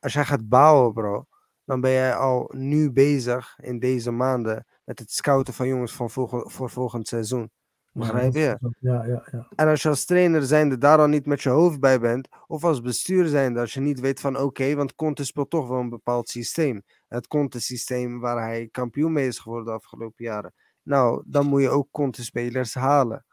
[0.00, 1.26] als jij gaat bouwen, bro,
[1.64, 6.10] dan ben jij al nu bezig in deze maanden met het scouten van jongens van
[6.10, 7.50] volgen- voor volgend seizoen.
[7.96, 8.58] Begrijp je?
[8.80, 9.46] Ja, ja, ja.
[9.54, 12.64] En als je als trainer zijnde daar al niet met je hoofd bij bent, of
[12.64, 15.88] als bestuur zijnde, als je niet weet van oké, want Conte speelt toch wel een
[15.88, 16.82] bepaald systeem.
[17.08, 20.54] Het Conte-systeem waar hij kampioen mee is geworden de afgelopen jaren.
[20.82, 23.24] Nou, dan moet je ook Conte-spelers halen.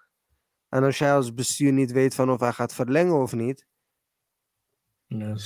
[0.69, 3.65] En als jij als bestuur niet weet van of hij gaat verlengen of niet,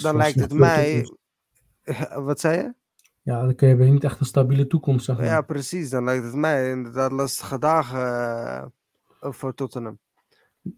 [0.01, 1.05] dan lijkt het mij.
[2.29, 2.73] Wat zei je?
[3.21, 5.25] Ja, dan kun je niet echt een stabiele toekomst, zeg maar.
[5.25, 5.89] Ja, precies.
[5.89, 8.65] Dan lijkt het mij inderdaad lastige dagen eh,
[9.33, 9.99] voor Tottenham.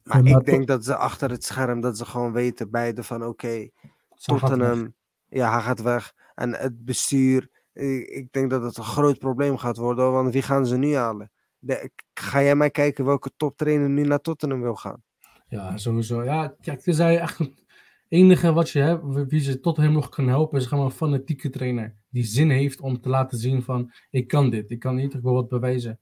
[0.04, 3.70] Maar ik denk dat ze achter het scherm, dat ze gewoon weten beide van oké.
[4.16, 4.94] Tottenham,
[5.28, 6.14] ja, hij gaat weg.
[6.36, 10.42] En het bestuur, ik, ik denk dat het een groot probleem gaat worden, want wie
[10.42, 11.32] gaan ze nu halen?
[11.60, 15.04] De- ga jij mij kijken welke toptrainer nu naar Tottenham wil gaan?
[15.48, 16.24] Ja, sowieso.
[16.24, 17.58] Ja, kijk, tenzij je echt een,
[18.10, 21.50] enige wat je hebt, wie ze tot hem nog kan helpen, is gewoon een fanatieke
[21.50, 21.96] trainer.
[22.10, 25.22] Die zin heeft om te laten zien van, ik kan dit, ik kan niet, ik
[25.22, 26.00] wil wat bewijzen.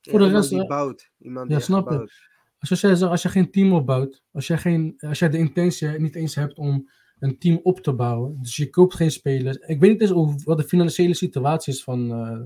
[0.00, 1.10] Ja, Voor de iemand rest, die eh, bouwt.
[1.18, 1.96] Iemand ja, die snap echt je.
[1.96, 2.12] bouwt.
[2.58, 5.88] Zoals jij zegt, als je geen team opbouwt, als jij, geen, als jij de intentie
[5.88, 9.56] niet eens hebt om een team op te bouwen, dus je koopt geen spelers.
[9.56, 12.40] Ik weet niet eens wat de financiële situatie is van eh,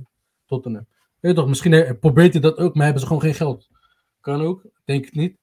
[0.46, 0.86] Tottenham.
[1.20, 3.68] Weet je toch, misschien eh, probeert hij dat ook, maar hebben ze gewoon geen geld.
[4.20, 5.38] Kan ook, denk ik niet.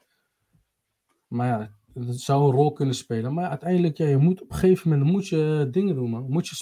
[1.27, 3.33] Maar ja, dat zou een rol kunnen spelen.
[3.33, 6.25] Maar uiteindelijk, ja, je moet op een gegeven moment moet je dingen doen, man.
[6.29, 6.55] Moet je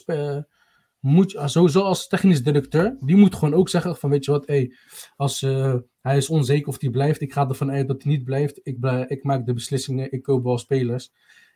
[0.99, 4.47] moet je, sowieso als technisch directeur, die moet gewoon ook zeggen van, weet je wat,
[4.47, 4.73] hey,
[5.15, 8.23] als eh, hij is onzeker of hij blijft, ik ga ervan uit dat hij niet
[8.23, 8.59] blijft.
[8.63, 8.77] Ik,
[9.07, 11.11] ik maak de beslissingen, ik koop wel spelers.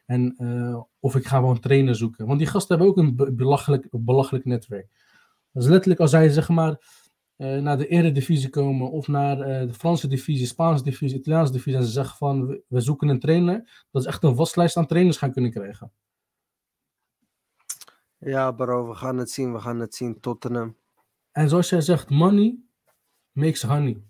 [0.06, 2.26] En, eh, of ik ga een trainer zoeken.
[2.26, 4.88] Want die gasten hebben ook een be- belachelijk, belachelijk netwerk.
[5.52, 7.02] Dus letterlijk als zij zeg maar
[7.36, 9.38] eh, naar de eredivisie komen of naar
[9.68, 13.86] de Franse divisie, Spaanse divisie, Italiaanse divisie en ze zeggen van we, zoeken een trainer,
[13.92, 15.92] dat ze echt een waslijst aan trainers gaan kunnen krijgen.
[18.26, 19.54] Ja, bro, we gaan het zien.
[19.54, 20.20] We gaan het zien.
[20.20, 20.78] Tottenham.
[21.32, 22.58] En zoals jij zegt, money
[23.32, 24.04] makes honey.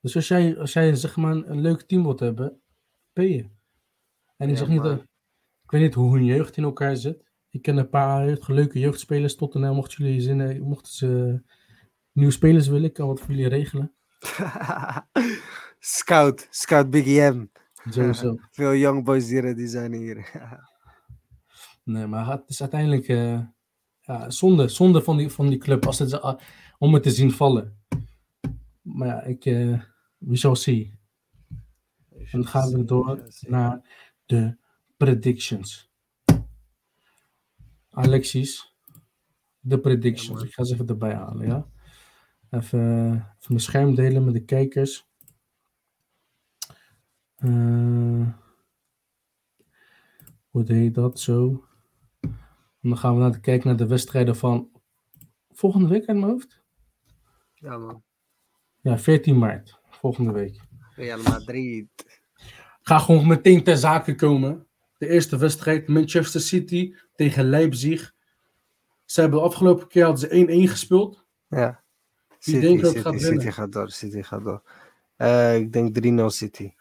[0.00, 2.60] Dus als jij, als jij zeg maar een, leuk team wilt hebben,
[3.12, 3.42] ben je.
[4.36, 5.00] En ik Ja, zeg niet, dat-
[5.62, 7.26] ik weet niet hoe hun jeugd in elkaar zit.
[7.50, 11.42] Ik ken een paar leuke jeugdspelers tot en mochten jullie zinnen, mochten ze
[12.12, 13.92] nieuwe spelers willen, ik kan wat voor jullie regelen.
[15.78, 16.46] Scout.
[16.50, 17.50] Scout Biggie M.
[17.90, 18.36] Sowieso.
[18.50, 20.16] Veel young boys die ready zijn hier.
[21.88, 23.40] Nee, maar het is uiteindelijk eh,
[24.00, 26.40] ja, zonde, zonde van, die, van die club als het, ah,
[26.78, 27.76] om het te zien vallen.
[28.82, 29.82] Maar ja, ik, eh
[30.18, 30.98] we shall see.
[32.10, 33.80] En dan gaan we door naar
[34.26, 34.56] de
[34.96, 35.90] predictions.
[37.90, 38.76] Alexis,
[39.60, 40.42] de predictions.
[40.42, 41.66] ik ga ze even erbij halen, ja.
[42.50, 45.06] Even, eh, even mijn scherm delen met de kijkers.
[47.34, 48.28] Eh,
[50.50, 51.67] hoe deed dat zo?
[52.88, 54.70] En dan gaan we naar de, kijken naar de wedstrijden van
[55.50, 56.62] volgende week uit mijn hoofd.
[57.54, 58.02] Ja, man.
[58.80, 60.60] Ja, 14 maart, volgende week.
[60.94, 61.86] Real Madrid.
[62.82, 64.66] ga gewoon meteen ter zake komen.
[64.98, 68.14] De eerste wedstrijd, Manchester City tegen Leipzig.
[69.04, 71.26] Ze hebben de afgelopen keer hadden ze 1-1 gespeeld.
[71.48, 71.84] Ja.
[72.28, 73.52] Wie City, denkt dat City, gaat City winnen?
[73.52, 73.90] gaat door.
[73.90, 74.62] City gaat door.
[75.16, 76.72] Eh, ik denk 3-0 City.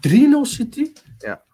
[0.00, 0.92] 3-0 City?
[1.18, 1.44] Ja.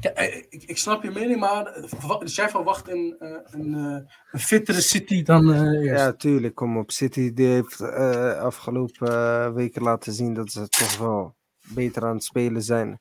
[0.00, 3.74] Ja, eh, ik, ik snap je mening, maar eh, dus jij verwacht een, eh, een,
[3.74, 6.00] eh, een fittere City dan eh eerst.
[6.00, 6.54] Ja, tuurlijk.
[6.54, 6.90] Kom op.
[6.90, 11.36] City die heeft eh, afgelopen eh, weken laten zien dat ze toch wel
[11.74, 13.00] beter aan het spelen zijn.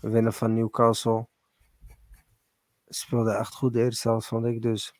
[0.00, 1.28] Winnen van Newcastle.
[2.88, 4.62] Speelde echt goed de eerste helft, vond ik.
[4.62, 4.92] Dus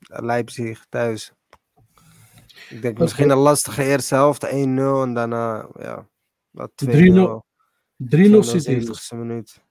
[0.00, 1.32] Leipzig thuis.
[2.68, 4.46] Ik denk misschien een lastige eerste helft.
[4.46, 4.50] 1-0
[5.02, 6.08] en daarna ja,
[6.50, 6.88] wat 2-0.
[6.88, 6.90] 3-0
[7.98, 8.86] 3-0 City.
[8.86, 9.68] 70ste minuut.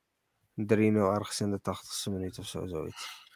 [0.64, 0.66] 3-0
[1.18, 2.66] ergens in de 80ste minuut of zo.
[2.68, 3.28] Zoiets.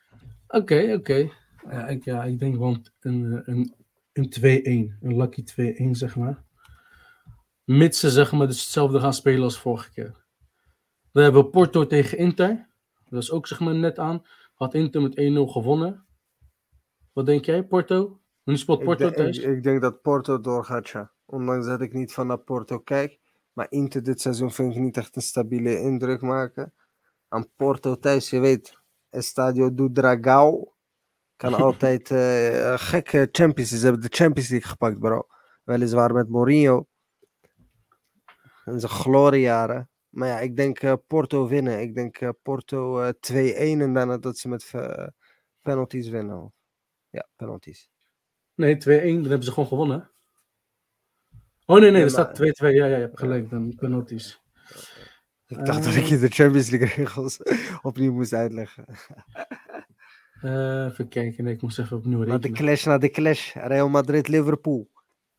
[0.47, 1.29] Oké, oké.
[1.69, 3.75] Ja, ik, ja, ik denk wel een, een,
[4.13, 4.43] een 2-1.
[5.01, 5.43] Een lucky
[5.87, 6.43] 2-1, zeg maar.
[7.63, 10.21] Mits ze zeg maar, dus hetzelfde gaan spelen als vorige keer.
[11.11, 12.67] We hebben Porto tegen Inter.
[13.09, 14.25] Dat is ook zeg maar net aan.
[14.53, 16.05] Had Inter met 1-0 gewonnen.
[17.13, 18.19] Wat denk jij, Porto?
[18.43, 19.37] Nu speelt Ik, Porto de- thuis.
[19.37, 21.11] ik, ik denk dat Porto doorgaat, ja.
[21.25, 23.19] Ondanks dat ik niet van naar Porto kijk.
[23.53, 26.73] Maar Inter dit seizoen vind ik niet echt een stabiele indruk maken.
[27.33, 28.77] Aan Porto thuis, je weet,
[29.09, 30.71] Estadio do Dragão
[31.35, 33.77] kan altijd eh, een gekke Champions League.
[33.77, 35.27] Ze hebben de Champions League gepakt, bro.
[35.63, 36.87] Weliswaar met Mourinho.
[38.65, 39.89] In zijn gloriejaren.
[40.09, 41.81] Maar ja, ik denk eh, Porto winnen.
[41.81, 45.07] Ik denk eh, Porto eh, 2-1 en daarna dat ze met eh,
[45.61, 46.53] penalties winnen.
[47.09, 47.89] Ja, penalties.
[48.55, 48.77] Nee, 2-1.
[48.77, 50.11] Dan hebben ze gewoon gewonnen.
[51.65, 52.43] Oh nee, nee, Ja, er staat 2-2.
[52.57, 53.49] Ja, ja, je hebt gelijk.
[53.49, 54.42] Dan penalties.
[55.59, 55.97] Ik dacht dat Eh.
[56.01, 57.39] ik je de Champions League regels
[57.81, 58.85] opnieuw moest uitleggen.
[60.41, 61.43] Eh, even kijken.
[61.43, 62.57] Nee, ik moest even opnieuw Naar de rekenen.
[62.57, 63.53] clash, naar de clash.
[63.55, 64.89] Real Madrid-Liverpool.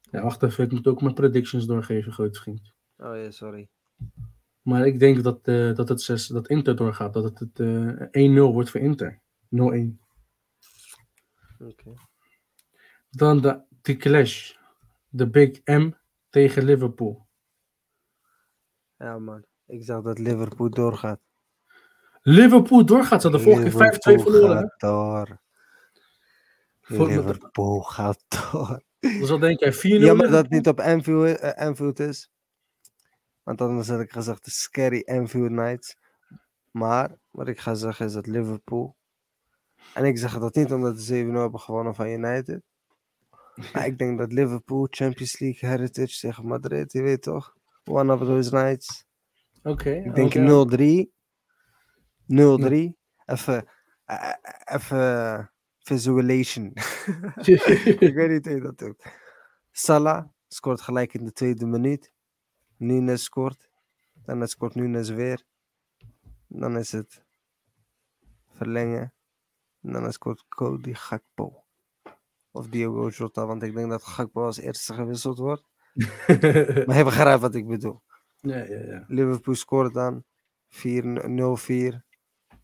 [0.01, 0.65] Ja, wacht even.
[0.65, 2.73] Ik moet ook mijn predictions doorgeven, grote vriend.
[2.97, 3.69] Oh ja, sorry.
[4.63, 7.13] Maar ik denk dat, eh, dat, het zes, dat Inter doorgaat.
[7.13, 7.61] Dat het, het
[8.11, 9.21] eh, 1-0 wordt voor Inter.
[9.49, 9.99] 0-1.
[11.59, 11.93] Oké.
[13.11, 14.55] Dan de, de clash.
[15.09, 15.91] De Big M
[16.29, 17.27] tegen Liverpool.
[18.97, 19.45] Ja, man.
[19.67, 21.21] Ik zag dat Liverpool doorgaat.
[22.23, 23.23] Liverpool doorgaat.
[23.23, 24.57] Ze hadden vorige keer 5-2 Liverpool verloren.
[24.57, 25.39] gaat door.
[26.87, 28.83] Liverpool gaat door.
[29.01, 29.73] Dus wat denk jij?
[29.73, 30.39] 4-0 Jammer dat Liverpool?
[30.39, 32.31] het niet op Anfield, eh, Anfield is.
[33.43, 35.97] Want anders had ik gezegd de scary Anfield Nights.
[36.71, 38.97] Maar wat ik ga zeggen is dat Liverpool.
[39.95, 42.63] En ik zeg dat niet omdat ze 7-0 hebben gewonnen van United.
[43.73, 47.57] Maar ik denk dat Liverpool, Champions League, Heritage tegen Madrid, je weet toch?
[47.85, 49.05] One of those nights.
[49.65, 49.91] Oké.
[49.91, 51.07] Ik denk oké.
[51.07, 51.13] 0-3.
[52.27, 52.93] 0-3.
[53.27, 53.69] Even,
[54.05, 56.73] eh, eh, even visualization.
[58.07, 59.05] ik weet niet hoe je dat doet.
[59.71, 62.13] Salah scoort gelijk in de tweede minuut.
[62.77, 63.69] Nunes scoort.
[64.25, 65.45] Dan scoort Nunes weer.
[66.49, 67.25] Dan is het
[68.57, 69.13] verlengen.
[69.83, 71.65] En dan scoort Cody Gakpo.
[72.51, 75.69] Of Diogo Jota, want ik denk dat Gakpo als eerste gewisseld wordt.
[76.87, 78.03] maar je begrijpt wat ik bedoel.
[78.45, 79.05] Ja, ja, ja.
[79.09, 80.25] Liverpool scoort dan
[80.69, 82.03] 4-0-4.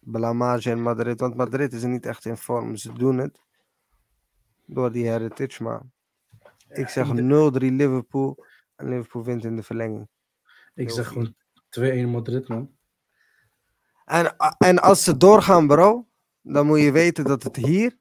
[0.01, 1.20] Blamage in Madrid.
[1.20, 2.76] Want Madrid is niet echt in vorm.
[2.76, 3.41] Ze doen het.
[4.66, 5.83] Door die heritage, maar...
[6.68, 8.45] Ik zeg 0-3 Liverpool.
[8.76, 10.09] En Liverpool wint in de verlenging.
[10.74, 11.35] Ik zeg gewoon
[11.81, 12.70] 2-1 Madrid, man.
[14.05, 16.09] En, en als ze doorgaan, bro,
[16.43, 17.99] dan moet je weten dat het hier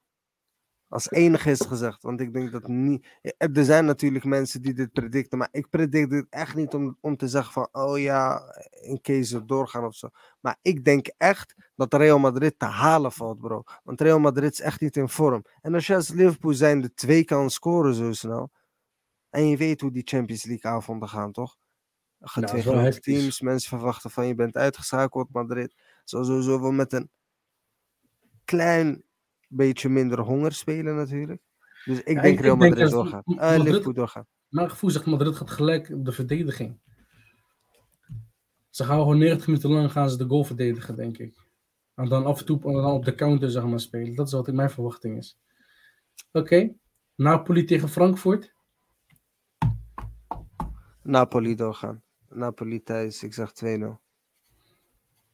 [0.90, 2.04] als enige is gezegd.
[2.04, 3.08] Want ik denk dat niet.
[3.38, 7.18] Er zijn natuurlijk mensen die dit predicten, maar ik predict dit echt niet om, om
[7.18, 8.42] te zeggen van, oh ja,
[8.82, 10.10] in case ze doorgaan of zo.
[10.40, 13.64] Maar ik denk echt dat Real Madrid te halen valt, bro.
[13.84, 15.46] Want Real Madrid is echt niet in vorm.
[15.62, 18.52] En als je als Liverpool zijn de twee kan scoren zo snel.
[19.30, 21.58] En je weet hoe die Champions League avonden gaan, toch?
[22.20, 23.42] Gaan Ja, twee grote teams.
[23.42, 25.76] Mensen verwachten van je bent uitgeschakeld, Madrid.
[26.04, 27.10] Zal sowieso wel met een
[28.46, 29.04] klein
[29.50, 31.42] beetje minder honger spelen natuurlijk.
[31.86, 33.26] Dus ik Ja, denk Real denk Madrid dat doorgaat.
[33.26, 34.28] M- Eh, Madrid- Liverpool doorgaat.
[34.50, 36.80] Mijn gevoel zegt Madrid gaat gelijk op de verdediging.
[38.70, 41.48] Ze gaan gewoon 90 minuten lang gaan ze de goal verdedigen, denk ik.
[41.96, 44.16] En dan af en toe en dan op de counter zeg maar, spelen.
[44.16, 45.38] Dat is wat mijn verwachting is.
[46.32, 46.74] Oké.
[47.16, 48.54] Napoli tegen Frankfurt.
[51.04, 52.04] Napoli doorgaan.
[52.30, 54.00] Napoli thuis, ik zeg 2-0.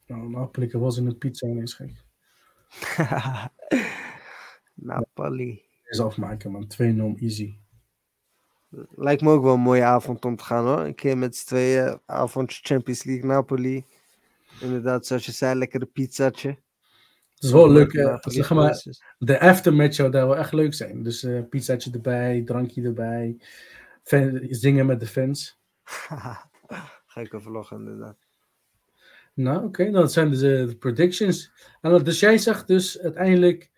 [0.07, 2.03] Nou, Napoli was in een pizza ineens gek.
[4.85, 5.61] Napoli.
[5.83, 6.67] Is afmaken, man.
[7.17, 7.55] 2-0 easy.
[8.95, 10.79] Lijkt me ook wel een mooie avond om te gaan hoor.
[10.79, 13.83] Een keer met z'n tweeën, avondje Champions League, Napoli.
[14.61, 16.49] Inderdaad, zoals je zei, lekker pizzatje.
[17.35, 17.93] Het is wel leuk.
[17.93, 18.83] eh, zeg maar,
[19.17, 21.03] de aftermatch zou daar wel echt leuk zijn.
[21.03, 23.37] Dus eh pizzaatje erbij, drankje erbij.
[24.03, 25.59] fan- zingen met de fans.
[27.05, 28.17] Gekke vlog inderdaad.
[29.33, 31.51] Nou, oké, dan zijn dus eh, de predictions.
[31.81, 33.71] En dus jij zegt dus uiteindelijk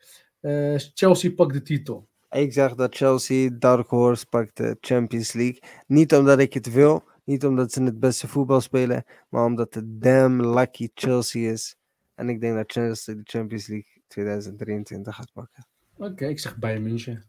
[0.47, 2.07] eh, Chelsea pakt de titel.
[2.29, 5.61] Ik zeg dat Chelsea Dark Horse pakt de Champions League.
[5.87, 10.01] Niet omdat ik het wil, niet omdat ze het beste voetbal spelen, maar omdat het
[10.01, 11.75] damn lucky Chelsea is.
[12.15, 15.67] En ik denk dat Chelsea de Champions League 2023 gaat pakken.
[15.97, 17.23] Oké, ik zeg Bayern München.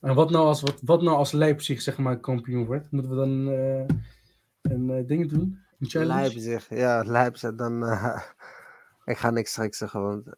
[0.00, 2.90] En wat nou als, wat, wat nou als Leipzig zeg maar kampioen wordt?
[2.90, 3.96] Moeten we dan eh,
[4.62, 5.58] een eh, ding doen?
[5.78, 6.20] Een challenge?
[6.20, 7.82] Leipzig, ja, Leipzig, dan...
[9.10, 10.24] ik ga niks gek zeggen, want...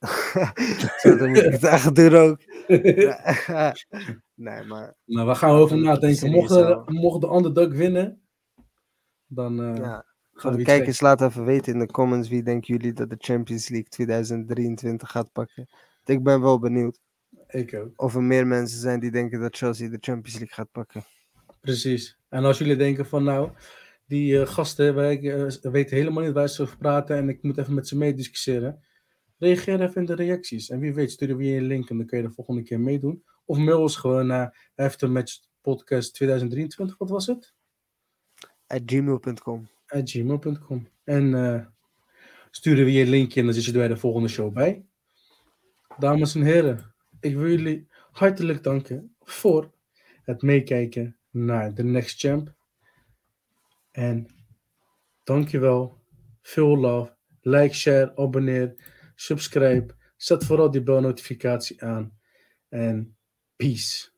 [1.01, 2.39] Zo, moet ik het echt doen ook.
[4.35, 4.95] nee, maar...
[5.05, 6.17] Nou, waar gaan we over nadenken?
[6.17, 8.21] Serieus Mocht, de, mocht de underdog winnen,
[9.27, 10.05] dan eh, Ja.
[10.33, 13.69] gaan we kijkers, laat even weten in de comments wie denken jullie dat de Champions
[13.69, 15.69] League 2023 gaat pakken.
[16.05, 16.99] Ik ben wel benieuwd
[17.49, 17.93] Ik ook.
[17.97, 21.05] of er meer mensen zijn die denken dat Chelsea de Champions League gaat pakken.
[21.61, 22.19] Precies.
[22.29, 23.51] En als jullie denken van nou,
[24.13, 27.59] die eh, gasten wij, eh, weten helemaal niet waar ze over praten en ik moet
[27.59, 28.85] even met ze meediscussiëren.
[29.39, 30.71] Reageer even in de reacties.
[30.71, 32.81] En wie weet sturen we je een link en dan kun je de volgende keer
[32.81, 33.25] meedoen.
[33.45, 37.55] Of mail ons gewoon naar Aftermatch Podcast 2023, wat was het?
[38.67, 39.69] At gmail.com.
[39.87, 40.89] At gmail.com.
[41.05, 41.67] En eh,
[42.51, 44.85] sturen we je een linkje en dan zit je er bij de volgende show bij.
[45.99, 49.73] Dames en heren, ik wil jullie hartelijk danken voor
[50.23, 52.61] het meekijken naar The Next Champ.
[53.93, 54.27] En
[55.25, 56.01] dankjewel.
[56.43, 57.17] Veel love.
[57.41, 58.75] Like, share, abonneer,
[59.15, 59.95] subscribe.
[60.17, 62.19] Zet vooral die belnotificatie aan.
[62.69, 63.17] En
[63.57, 64.12] peace.